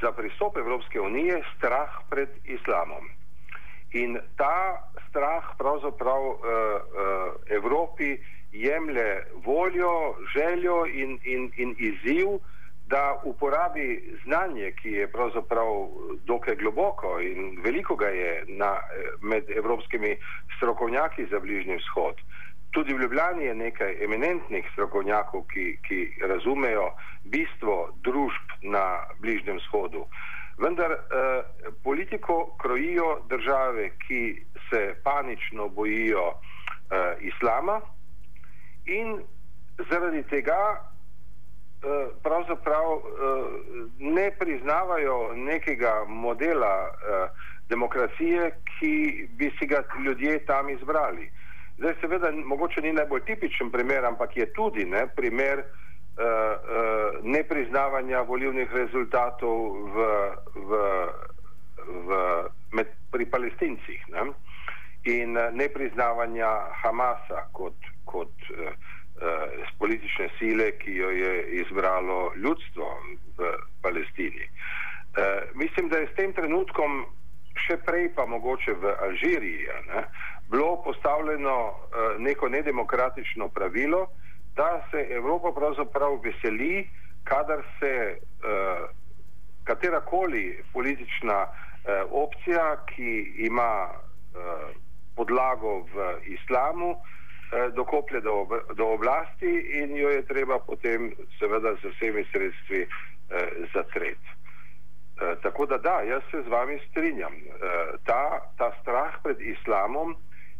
za 0.00 0.12
pristop 0.12 0.56
Evropske 0.56 1.00
unije 1.00 1.42
strah 1.56 2.00
pred 2.10 2.28
islamom. 2.44 3.10
In 3.92 4.18
ta 4.36 4.82
strah 5.08 5.54
pravzaprav 5.58 6.22
uh, 6.26 6.36
uh, 6.36 7.34
Evropi 7.46 8.16
jemlje 8.52 9.24
voljo, 9.44 10.16
željo 10.34 10.86
in, 10.86 11.18
in, 11.24 11.50
in 11.56 11.74
izziv, 11.78 12.38
da 12.86 13.20
uporabi 13.24 14.14
znanje, 14.24 14.72
ki 14.72 14.90
je 14.90 15.12
pravzaprav 15.12 15.88
dokaj 16.24 16.54
globoko 16.56 17.20
in 17.20 17.58
veliko 17.64 17.96
ga 17.96 18.06
je 18.06 18.44
na, 18.48 18.76
med 19.20 19.50
evropskimi 19.50 20.16
strokovnjaki 20.56 21.26
za 21.30 21.40
bližnji 21.40 21.76
vzhod. 21.76 22.14
Tudi 22.76 22.92
v 22.92 23.00
Ljubljani 23.00 23.44
je 23.44 23.54
nekaj 23.54 23.94
eminentnih 24.04 24.66
strokovnjakov, 24.72 25.46
ki, 25.48 25.78
ki 25.88 26.00
razumejo 26.28 26.90
bistvo 27.24 27.76
družb 28.04 28.50
na 28.62 28.82
bližnjem 29.20 29.56
vzhodu. 29.62 30.02
Vendar 30.60 30.92
eh, 30.92 31.00
politiko 31.84 32.56
krojijo 32.60 33.06
države, 33.28 33.90
ki 34.04 34.20
se 34.68 34.82
panično 35.04 35.68
bojijo 35.68 36.26
eh, 36.28 37.16
islama 37.20 37.80
in 38.84 39.22
zaradi 39.90 40.22
tega 40.22 40.60
eh, 40.76 42.12
pravzaprav 42.22 42.92
eh, 42.92 43.00
ne 43.98 44.30
priznavajo 44.38 45.32
nekega 45.34 46.04
modela 46.08 46.76
eh, 46.92 47.28
demokracije, 47.68 48.50
ki 48.78 49.28
bi 49.32 49.50
si 49.58 49.66
ga 49.66 49.82
ljudje 50.04 50.44
tam 50.44 50.68
izbrali. 50.70 51.30
Zdaj, 51.78 51.94
seveda, 52.00 52.30
mogoče 52.32 52.80
ni 52.80 52.92
najbolj 52.92 53.24
tipičen 53.24 53.70
primer, 53.70 54.04
ampak 54.04 54.36
je 54.36 54.46
tudi 54.52 54.84
ne, 54.84 55.06
primer 55.16 55.58
uh, 55.58 55.64
uh, 56.24 57.24
nepriznavanja 57.24 58.20
volivnih 58.20 58.72
rezultatov 58.72 59.58
v, 59.92 60.06
v, 60.54 60.80
v, 62.08 62.20
med, 62.72 62.94
pri 63.12 63.26
palestincih 63.28 64.08
ne, 64.08 64.30
in 65.04 65.36
uh, 65.36 65.52
nepriznavanja 65.52 66.48
Hamasa 66.80 67.44
kot, 67.52 67.76
kot 68.08 68.48
uh, 68.56 68.72
uh, 69.20 69.68
politične 69.78 70.30
sile, 70.38 70.70
ki 70.80 70.96
jo 70.96 71.10
je 71.12 71.34
izbralo 71.60 72.32
ljudstvo 72.36 72.88
v 73.36 73.52
Palestini. 73.82 74.48
Uh, 74.48 75.44
mislim, 75.54 75.92
da 75.92 75.98
je 75.98 76.08
s 76.08 76.16
tem 76.16 76.32
trenutkom 76.32 77.04
še 77.66 77.76
prej 77.84 78.10
pa 78.16 78.26
mogoče 78.28 78.74
v 78.80 78.96
Alžiriji 79.08 79.68
ne, 79.88 80.02
bilo 80.50 80.82
postavljeno 80.84 81.68
uh, 81.68 81.74
neko 82.18 82.48
nedemokratično 82.48 83.48
pravilo, 83.48 84.06
da 84.56 84.82
se 84.90 85.06
Evropa 85.10 85.52
pravzaprav 85.52 86.20
veseli, 86.24 86.88
kadar 87.24 87.62
se 87.80 88.18
uh, 88.18 88.88
katerakoli 89.64 90.62
politična 90.72 91.42
uh, 91.42 91.48
opcija, 92.10 92.76
ki 92.86 93.34
ima 93.38 93.88
podlago 95.16 95.78
v 95.78 96.20
islamu, 96.26 96.96
dokoplje 97.74 98.20
do, 98.20 98.34
ob, 98.34 98.52
do 98.76 98.86
oblasti 98.86 99.52
in 99.80 99.96
jo 99.96 100.10
je 100.10 100.26
treba 100.26 100.58
potem 100.58 101.12
seveda 101.38 101.74
z 101.80 101.88
vsemi 101.94 102.24
sredstvi 102.32 102.82
uh, 102.82 102.90
zatreti. 103.74 104.30
Uh, 105.16 105.38
tako 105.42 105.66
da 105.66 105.78
da, 105.78 106.00
jaz 106.00 106.22
se 106.30 106.42
z 106.42 106.48
vami 106.48 106.78
strinjam. 106.90 107.32
Uh, 107.32 107.96
ta, 108.04 108.52
ta 108.58 108.72
strah 108.82 109.14
pred 109.22 109.40
islamom 109.40 110.16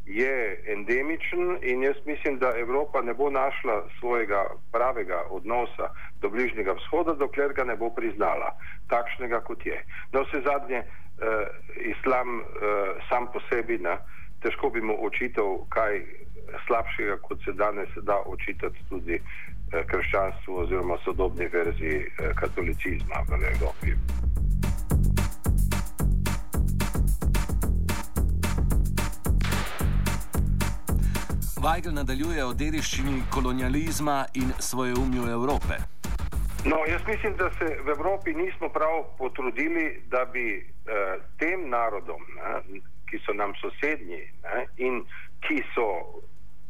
je 0.07 0.63
endemičen 0.67 1.59
in 1.63 1.83
jaz 1.83 1.97
mislim, 2.07 2.39
da 2.39 2.59
Evropa 2.59 3.03
ne 3.03 3.15
bo 3.15 3.31
našla 3.31 3.85
svojega 4.01 4.45
pravega 4.73 5.23
odnosa 5.31 5.89
do 6.21 6.29
bližnjega 6.29 6.73
vzhoda, 6.73 7.15
dokler 7.15 7.53
ga 7.53 7.65
ne 7.65 7.77
bo 7.77 7.91
priznala 7.91 8.51
takšnega, 8.89 9.41
kot 9.41 9.67
je. 9.67 9.85
Na 10.13 10.21
vse 10.21 10.41
zadnje, 10.41 10.77
eh, 10.77 11.47
islam 11.81 12.41
eh, 12.41 12.45
sam 13.09 13.27
po 13.33 13.41
sebi, 13.51 13.79
ne, 13.79 13.99
težko 14.43 14.71
bi 14.71 14.81
mu 14.81 14.97
očital 15.07 15.67
kaj 15.69 16.03
slabšega, 16.67 17.17
kot 17.23 17.39
se 17.45 17.53
danes 17.53 17.89
da 18.03 18.23
očitati 18.27 18.79
tudi 18.89 19.15
eh, 19.15 19.85
krščanstvu 19.87 20.57
oziroma 20.57 20.99
sodobni 21.05 21.49
verziji 21.53 22.01
eh, 22.01 22.33
katolicizma 22.35 23.25
v 23.29 23.43
Evropi. 23.55 23.97
Weigl 31.67 31.91
nadaljuje 31.91 32.45
o 32.47 32.53
dediščini 32.55 33.25
kolonializma 33.35 34.17
in 34.39 34.53
svojeumju 34.67 35.25
Evrope. 35.31 35.79
No, 36.65 36.77
jaz 36.87 37.03
mislim, 37.07 37.35
da 37.37 37.49
se 37.59 37.67
v 37.87 37.89
Evropi 37.91 38.35
nismo 38.35 38.69
prav 38.69 39.03
potrudili, 39.19 40.03
da 40.07 40.25
bi 40.25 40.45
eh, 40.59 41.17
tem 41.39 41.67
narodom, 41.71 42.23
ne, 42.37 42.81
ki 43.11 43.19
so 43.27 43.35
nam 43.35 43.55
sosednji 43.59 44.21
ne, 44.45 44.63
in 44.77 45.03
ki 45.49 45.59
so 45.75 45.89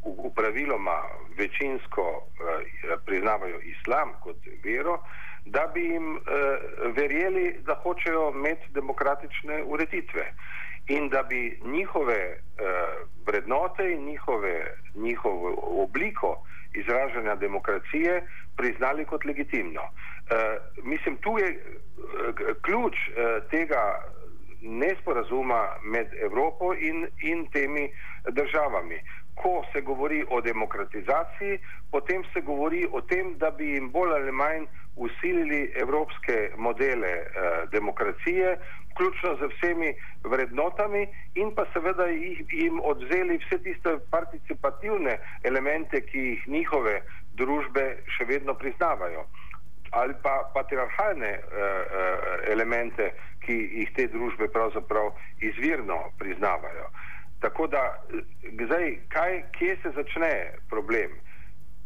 v, 0.01 0.15
v 0.23 0.33
praviloma 0.39 0.97
večinsko 1.37 2.07
eh, 2.17 2.97
priznavajo 3.05 3.61
islam 3.75 4.17
kot 4.25 4.49
vero, 4.65 4.97
da 5.45 5.67
bi 5.73 5.85
jim 5.91 6.15
eh, 6.17 6.21
verjeli, 6.97 7.45
da 7.69 7.77
hočejo 7.83 8.31
imeti 8.33 8.73
demokratične 8.73 9.61
ureditve 9.63 10.31
in 10.87 11.09
da 11.09 11.23
bi 11.23 11.59
njihove 11.65 12.37
uh, 12.37 13.07
vrednote 13.27 13.91
in 13.91 14.05
njihove, 14.05 14.75
njihovo 14.95 15.53
obliko 15.83 16.43
izražanja 16.73 17.35
demokracije 17.35 18.23
priznali 18.57 19.05
kot 19.05 19.25
legitimno. 19.25 19.81
Uh, 19.81 20.83
mislim, 20.83 21.17
tu 21.17 21.37
je 21.39 21.47
uh, 21.49 22.35
ključ 22.61 22.93
uh, 22.93 23.49
tega 23.49 24.03
nesporazuma 24.61 25.67
med 25.83 26.07
Evropo 26.21 26.73
in, 26.73 27.07
in 27.21 27.47
temi 27.51 27.89
državami. 28.31 29.01
Ko 29.37 29.61
se 29.71 29.81
govori 29.81 30.23
o 30.29 30.41
demokratizaciji, 30.41 31.59
potem 31.91 32.23
se 32.33 32.41
govori 32.41 32.87
o 32.91 33.01
tem, 33.01 33.35
da 33.37 33.51
bi 33.51 33.73
jim 33.73 33.91
bolj 33.91 34.13
ali 34.15 34.31
manj 34.31 34.65
usilili 34.95 35.71
evropske 35.75 36.51
modele 36.57 37.07
eh, 37.07 37.29
demokracije, 37.71 38.57
vključno 38.97 39.35
z 39.35 39.49
vsemi 39.53 39.93
vrednotami 40.23 41.07
in 41.35 41.55
pa 41.55 41.65
seveda 41.73 42.05
jih, 42.05 42.41
jim 42.51 42.79
odzeli 42.83 43.37
vse 43.37 43.59
tiste 43.63 43.97
participativne 44.11 45.17
elemente, 45.43 46.01
ki 46.01 46.19
jih 46.19 46.47
njihove 46.47 47.01
družbe 47.37 47.85
še 48.17 48.25
vedno 48.25 48.53
priznavajo. 48.53 49.27
Ali 49.91 50.13
pa 50.23 50.49
patriarhalne 50.53 51.29
uh, 51.31 51.43
uh, 51.53 52.49
elemente, 52.51 53.11
ki 53.45 53.53
jih 53.53 53.93
te 53.95 54.07
družbe 54.11 54.49
pravzaprav 54.51 55.13
izvirno 55.39 55.99
priznavajo. 56.19 56.89
Tako 57.39 57.67
da, 57.67 58.03
zdaj, 58.65 58.97
kaj, 59.13 59.43
kje 59.57 59.77
se 59.83 59.91
začne 59.95 60.31
problem? 60.69 61.11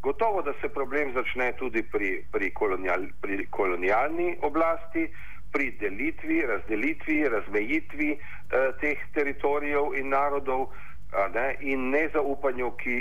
Gotovo, 0.01 0.41
da 0.41 0.53
se 0.61 0.69
problem 0.69 1.13
začne 1.13 1.51
tudi 1.59 1.83
pri, 1.83 2.23
pri, 2.31 2.53
kolonial, 2.53 3.05
pri 3.21 3.45
kolonialni 3.49 4.37
oblasti, 4.41 5.09
pri 5.51 5.71
delitvi, 5.79 6.41
razdelitvi, 6.47 7.17
razmejitvi 7.29 8.09
eh, 8.11 8.71
teh 8.81 9.03
teritorijev 9.13 9.93
in 9.99 10.09
narodov 10.09 10.71
ne, 11.33 11.55
in 11.59 11.89
nezaupanju, 11.91 12.71
ki 12.79 12.95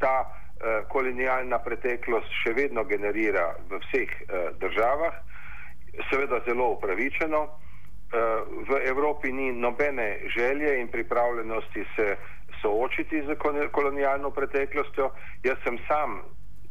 ta 0.00 0.14
eh, 0.24 0.82
kolonialna 0.88 1.58
preteklost 1.64 2.32
še 2.42 2.54
vedno 2.56 2.84
generira 2.88 3.50
v 3.68 3.80
vseh 3.84 4.08
eh, 4.08 4.48
državah, 4.60 5.20
seveda 6.10 6.40
zelo 6.48 6.72
upravičeno. 6.76 7.44
Eh, 8.06 8.18
v 8.68 8.88
Evropi 8.88 9.32
ni 9.32 9.52
nobene 9.52 10.18
želje 10.36 10.80
in 10.80 10.88
pripravljenosti 10.88 11.84
se 11.96 12.16
soočiti 12.62 13.22
z 13.22 13.36
kolonialno 13.72 14.30
preteklostjo. 14.30 15.10
Jaz 15.42 15.56
sem 15.64 15.78
sam 15.88 16.22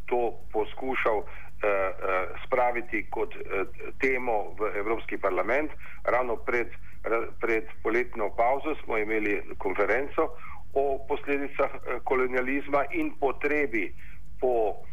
to 0.06 0.34
poskušal 0.54 1.24
Eh, 1.56 1.68
eh, 1.68 2.28
spraviti 2.46 3.08
kot 3.10 3.32
temo 3.98 4.54
v 4.60 4.76
Evropski 4.76 5.18
parlament. 5.18 5.72
Ravno 6.04 6.36
pred, 6.36 6.68
pred 7.40 7.64
poletno 7.84 8.30
pauzo 8.36 8.76
smo 8.84 8.98
imeli 8.98 9.42
konferenco 9.58 10.36
o 10.74 11.00
posledicah 11.08 11.72
kolonializma 12.04 12.86
in 12.92 13.16
potrebi 13.20 13.96
po, 14.40 14.84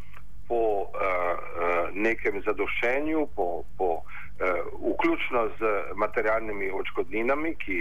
po 0.47 0.87
uh, 0.87 1.91
nekem 1.91 2.39
zadoščenju, 2.45 3.27
po, 3.35 3.65
po, 3.77 3.89
uh, 3.99 4.22
vključno 4.39 5.43
z 5.59 5.69
materialnimi 5.95 6.71
očkodninami, 6.71 7.55
ki 7.55 7.77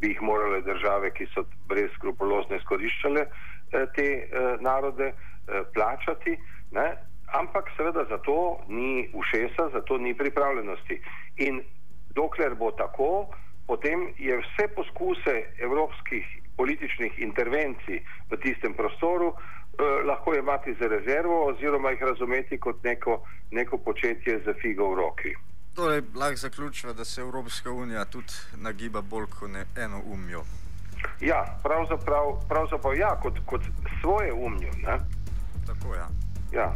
bi 0.00 0.12
jih 0.12 0.22
morale 0.22 0.60
države, 0.62 1.10
ki 1.16 1.26
so 1.34 1.46
brez 1.68 1.90
skrupulozne 1.96 2.60
izkoriščale 2.60 3.24
uh, 3.24 3.86
te 3.96 4.08
uh, 4.20 4.60
narode, 4.60 5.12
uh, 5.14 5.64
plačati. 5.74 6.36
Ne? 6.76 6.92
ampak 7.34 7.70
seveda 7.76 8.04
za 8.08 8.18
to 8.18 8.58
ni 8.68 9.10
ušesa, 9.12 9.68
za 9.72 9.80
to 9.80 9.98
ni 9.98 10.14
pripravljenosti. 10.14 11.02
In 11.36 11.62
dokler 12.14 12.54
bo 12.54 12.70
tako, 12.70 13.26
potem 13.66 14.12
je 14.18 14.38
vse 14.38 14.68
poskuse 14.74 15.34
evropskih 15.58 16.24
političnih 16.56 17.18
intervencij 17.18 17.98
v 18.30 18.36
tistem 18.42 18.74
prostoru 18.74 19.34
eh, 19.34 19.82
lahko 20.06 20.34
imati 20.34 20.74
za 20.80 20.86
rezervo 20.86 21.46
oziroma 21.46 21.90
jih 21.90 22.02
razumeti 22.02 22.58
kot 22.58 22.84
neko, 22.84 23.22
neko 23.50 23.78
početje 23.78 24.40
za 24.46 24.54
figo 24.62 24.90
v 24.90 24.94
roki. 24.94 25.34
Torej, 25.74 26.02
lahko 26.14 26.36
zaključimo, 26.36 26.92
da 26.92 27.04
se 27.04 27.20
Evropska 27.20 27.70
unija 27.70 28.04
tudi 28.04 28.32
nagiba 28.56 29.00
bolj 29.00 29.26
kot 29.26 29.50
eno 29.76 30.02
umijo. 30.06 30.44
Ja, 31.20 31.58
pravzaprav, 31.62 32.48
pravzaprav 32.48 32.96
ja, 32.96 33.20
kot, 33.22 33.34
kot 33.46 33.62
svoje 34.00 34.32
umijo. 34.32 34.72
Tako 35.66 35.94
ja. 35.94 36.08
ja. 36.52 36.74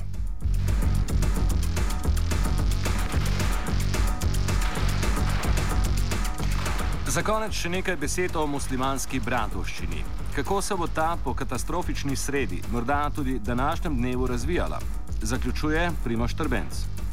Za 7.06 7.22
konec 7.22 7.52
še 7.52 7.68
nekaj 7.68 7.96
besed 7.96 8.36
o 8.36 8.46
muslimanski 8.46 9.20
bratovščini. 9.20 10.04
Kako 10.34 10.62
se 10.62 10.74
bo 10.74 10.86
ta 10.86 11.16
po 11.24 11.34
katastrofični 11.34 12.16
sredi, 12.16 12.62
morda 12.72 13.10
tudi 13.14 13.38
današnjem 13.38 13.96
dnevu, 13.96 14.26
razvijala? 14.26 14.80
Zaključuje 15.22 15.90
Primoš 16.04 16.34
Trbenc. 16.34 17.07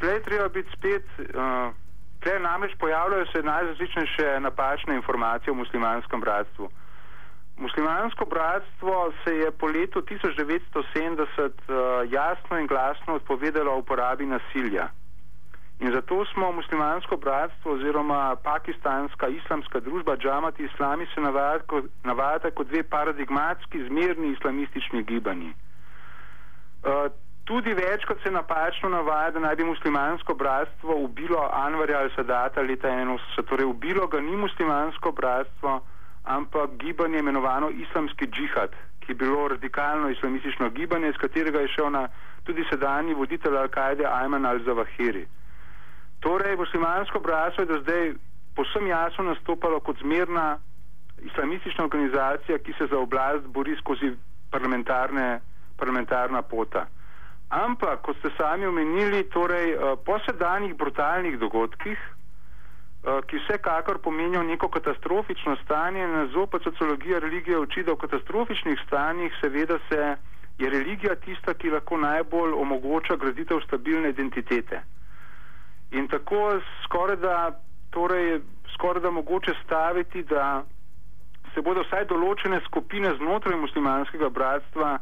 Tukaj 0.00 0.22
treba 0.22 0.48
biti 0.48 0.70
spet, 0.76 1.04
uh, 1.18 1.74
tukaj 2.20 2.40
namreč 2.40 2.72
pojavljajo 2.78 3.26
se 3.26 3.42
najrazličnejše 3.42 4.40
napačne 4.40 4.94
informacije 4.94 5.50
o 5.50 5.54
muslimanskem 5.54 6.20
bratstvu. 6.20 6.70
Muslimansko 7.56 8.24
bratstvo 8.24 9.12
se 9.24 9.36
je 9.36 9.50
po 9.50 9.66
letu 9.66 10.00
1970 10.00 11.40
uh, 11.40 12.12
jasno 12.12 12.58
in 12.58 12.66
glasno 12.66 13.14
odpovedalo 13.14 13.76
uporabi 13.76 14.26
nasilja. 14.26 14.88
In 15.80 15.92
zato 15.92 16.24
smo 16.24 16.52
muslimansko 16.52 17.16
bratstvo 17.16 17.72
oziroma 17.72 18.36
pakistanska 18.42 19.28
islamska 19.28 19.80
družba 19.80 20.16
Džamati 20.16 20.64
Islami 20.64 21.06
se 21.14 21.20
navajata 22.04 22.50
kot 22.50 22.66
dve 22.66 22.82
paradigmatski 22.82 23.86
zmerni 23.88 24.32
islamistični 24.32 25.02
gibanji. 25.02 25.52
Uh, 26.82 27.12
tudi 27.46 27.74
večkrat 27.74 28.18
se 28.22 28.30
napačno 28.30 28.88
navaja, 28.88 29.30
da 29.30 29.40
naj 29.40 29.56
bi 29.56 29.64
muslimansko 29.64 30.34
bratstvo 30.34 30.96
ubilo 30.96 31.48
Anvarja 31.52 31.98
al-Sadata 32.02 32.60
leta 32.68 32.88
81, 32.88 33.42
torej 33.48 33.66
ubilo 33.66 34.06
ga 34.06 34.20
ni 34.20 34.36
muslimansko 34.36 35.12
bratstvo, 35.12 35.80
ampak 36.24 36.70
gibanje 36.78 37.18
imenovano 37.18 37.70
islamski 37.70 38.26
džihad, 38.26 38.70
ki 39.00 39.12
je 39.12 39.14
bilo 39.14 39.48
radikalno 39.48 40.08
islamistično 40.10 40.70
gibanje, 40.70 41.08
iz 41.08 41.16
katerega 41.16 41.60
je 41.60 41.68
šel 41.68 41.90
na 41.90 42.08
tudi 42.44 42.64
sedanji 42.70 43.14
voditelj 43.14 43.56
Al-Kaide 43.56 44.06
Ayman 44.10 44.46
al-Zawahiri. 44.46 45.24
Torej, 46.20 46.56
muslimansko 46.56 47.20
bratstvo 47.20 47.62
je 47.62 47.66
do 47.66 47.80
zdaj 47.80 48.12
posem 48.56 48.86
jasno 48.86 49.24
nastopalo 49.24 49.80
kot 49.80 49.98
zmerna 50.02 50.58
islamistična 51.22 51.84
organizacija, 51.84 52.58
ki 52.58 52.72
se 52.78 52.86
za 52.90 52.98
oblast 52.98 53.46
bori 53.46 53.76
skozi 53.76 54.12
parlamentarna 54.50 56.42
pota. 56.42 56.86
Ampak, 57.48 58.02
kot 58.02 58.16
ste 58.18 58.30
sami 58.36 58.66
omenili, 58.66 59.22
torej, 59.30 59.76
po 60.04 60.18
sedanjih 60.26 60.74
brutalnih 60.74 61.38
dogodkih, 61.38 61.98
ki 63.26 63.38
vsekakor 63.38 63.98
pomenijo 64.02 64.42
neko 64.42 64.68
katastrofično 64.68 65.56
stanje, 65.62 66.06
nas 66.08 66.30
zopet 66.30 66.62
sociologija 66.62 67.18
religije 67.18 67.58
uči, 67.58 67.82
da 67.82 67.92
v 67.92 68.02
katastrofičnih 68.02 68.80
stanjih 68.86 69.32
seveda 69.40 69.78
se 69.88 70.16
je 70.58 70.70
religija 70.70 71.14
tista, 71.14 71.54
ki 71.54 71.70
lahko 71.70 71.96
najbolj 71.96 72.52
omogoča 72.52 73.16
graditev 73.16 73.60
stabilne 73.66 74.10
identitete. 74.10 74.82
In 75.90 76.08
tako 76.08 76.58
skoraj 76.84 77.16
da, 77.16 77.60
torej, 77.90 78.40
skoraj 78.74 79.02
da 79.02 79.10
mogoče 79.10 79.54
staviti, 79.64 80.22
da 80.22 80.64
se 81.54 81.62
bodo 81.62 81.84
vsaj 81.86 82.08
določene 82.10 82.58
skupine 82.66 83.14
znotraj 83.20 83.60
muslimanskega 83.60 84.28
bratstva 84.28 84.98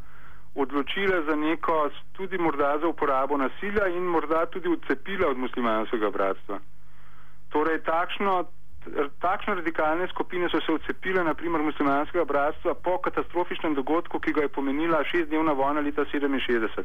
odločile 0.55 1.23
za 1.27 1.37
neko, 1.37 1.91
tudi 2.13 2.39
morda 2.39 2.79
za 2.81 2.87
uporabo 2.89 3.37
nasilja 3.37 3.87
in 3.87 4.03
morda 4.03 4.47
tudi 4.47 4.69
odcepile 4.69 5.27
od 5.27 5.39
muslimanskega 5.39 6.11
bratstva. 6.11 6.59
Torej, 7.51 7.81
takšno, 7.83 8.45
takšne 9.21 9.55
radikalne 9.55 10.07
skupine 10.09 10.49
so 10.49 10.61
se 10.61 10.73
odcepile, 10.73 11.25
naprimer, 11.25 11.63
muslimanskega 11.63 12.25
bratstva 12.25 12.75
po 12.75 12.99
katastrofičnem 12.99 13.75
dogodku, 13.75 14.21
ki 14.21 14.33
ga 14.33 14.47
je 14.47 14.55
pomenila 14.55 15.05
šestdnevna 15.05 15.53
vojna 15.53 15.81
leta 15.81 16.05
67. 16.05 16.85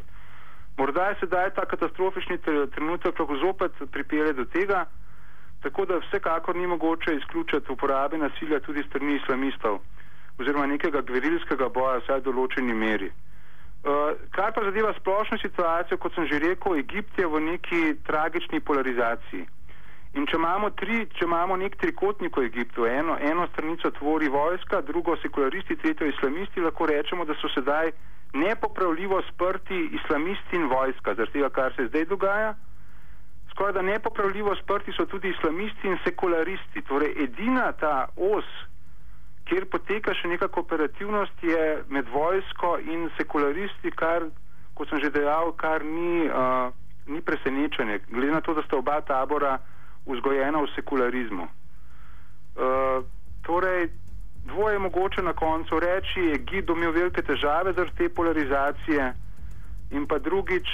Morda 0.77 1.10
je 1.10 1.15
sedaj 1.19 1.49
ta 1.53 1.65
katastrofični 1.65 2.38
trenutek 2.73 3.19
lahko 3.19 3.38
zopet 3.38 3.71
pripelje 3.91 4.34
do 4.34 4.45
tega, 4.45 4.86
tako 5.62 5.86
da 5.86 5.97
vsekakor 5.97 6.55
ni 6.55 6.67
mogoče 6.67 7.15
izključiti 7.15 7.71
uporabe 7.71 8.17
nasilja 8.17 8.60
tudi 8.60 8.84
strani 8.84 9.15
islamistov 9.15 9.79
oziroma 10.39 10.65
nekega 10.65 11.01
gverilskega 11.01 11.67
boja, 11.69 11.99
vsaj 11.99 12.21
v 12.21 12.23
določeni 12.29 12.73
meri. 12.73 13.10
Uh, 13.80 14.12
kar 14.36 14.52
pa 14.52 14.63
zadeva 14.63 14.92
splošno 14.98 15.38
situacijo, 15.39 15.98
kot 15.98 16.15
sem 16.15 16.28
že 16.28 16.39
rekel, 16.39 16.76
Egipt 16.82 17.20
je 17.20 17.28
v 17.28 17.39
neki 17.39 17.96
tragični 18.04 18.60
polarizaciji. 18.60 19.46
In 20.18 20.26
če 20.26 20.36
imamo, 20.36 20.72
tri, 20.74 21.04
če 21.15 21.24
imamo 21.28 21.56
nek 21.62 21.78
trikotnik 21.80 22.36
v 22.36 22.48
Egiptu, 22.50 22.88
eno, 22.89 23.15
eno 23.22 23.46
stranico 23.54 23.92
tvori 24.00 24.28
vojska, 24.28 24.82
drugo 24.82 25.15
sekularisti, 25.22 25.78
tretjo 25.78 26.10
islamisti, 26.10 26.63
lahko 26.65 26.88
rečemo, 26.89 27.28
da 27.30 27.38
so 27.38 27.52
sedaj 27.54 27.92
nepopravljivo 28.34 29.22
sprti 29.30 29.78
islamisti 30.00 30.58
in 30.58 30.65
vojska, 30.68 31.13
zaradi 31.13 31.38
tega, 31.38 31.50
kar 31.50 31.78
se 31.78 31.88
zdaj 31.88 32.06
dogaja. 32.10 32.56
Skoraj 33.54 33.74
da 33.74 33.82
nepopravljivo 33.82 34.56
sprti 34.56 34.92
so 34.98 35.06
tudi 35.06 35.30
islamisti 35.30 35.88
in 35.88 35.98
sekularisti. 36.04 36.82
Torej, 36.89 37.13
edina 37.24 37.72
ta 37.72 38.10
os, 38.18 38.50
kjer 39.50 39.66
poteka 39.66 40.14
še 40.14 40.30
neka 40.30 40.48
kooperativnost, 40.54 41.42
je 41.44 41.64
med 41.90 42.10
vojsko 42.14 42.78
in 42.86 43.08
sekularisti, 43.18 43.92
kar, 43.98 44.28
kot 44.78 44.92
sem 44.92 45.02
že 45.02 45.14
dejal, 45.16 45.54
kar 45.58 45.84
ni, 45.86 46.28
uh, 46.30 46.70
ni 47.10 47.22
presenečenje, 47.26 48.04
glede 48.12 48.36
na 48.38 48.42
to, 48.46 48.54
da 48.54 48.64
sta 48.68 48.78
oba 48.78 49.00
tabora 49.02 49.58
vzgojena 50.06 50.62
v 50.62 50.70
sekularizmu. 50.76 51.48
Uh, 51.50 53.02
torej, 53.48 53.90
dvoje 54.46 54.78
je 54.78 54.84
mogoče 54.86 55.26
na 55.26 55.34
koncu 55.34 55.80
reči, 55.80 56.30
Egip 56.36 56.70
bo 56.70 56.78
imel 56.78 56.94
velike 56.94 57.26
težave 57.26 57.74
zaradi 57.74 57.98
te 57.98 58.14
polarizacije 58.14 59.10
in 59.90 60.06
pa 60.06 60.20
drugič 60.22 60.70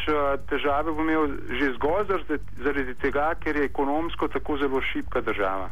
težave 0.51 0.91
bo 0.91 1.03
imel 1.03 1.39
že 1.55 1.71
zgolj 1.79 2.11
zaradi 2.59 2.95
tega, 2.99 3.31
ker 3.39 3.55
je 3.55 3.69
ekonomsko 3.71 4.27
tako 4.27 4.57
zelo 4.59 4.81
šipka 4.91 5.21
država. 5.23 5.71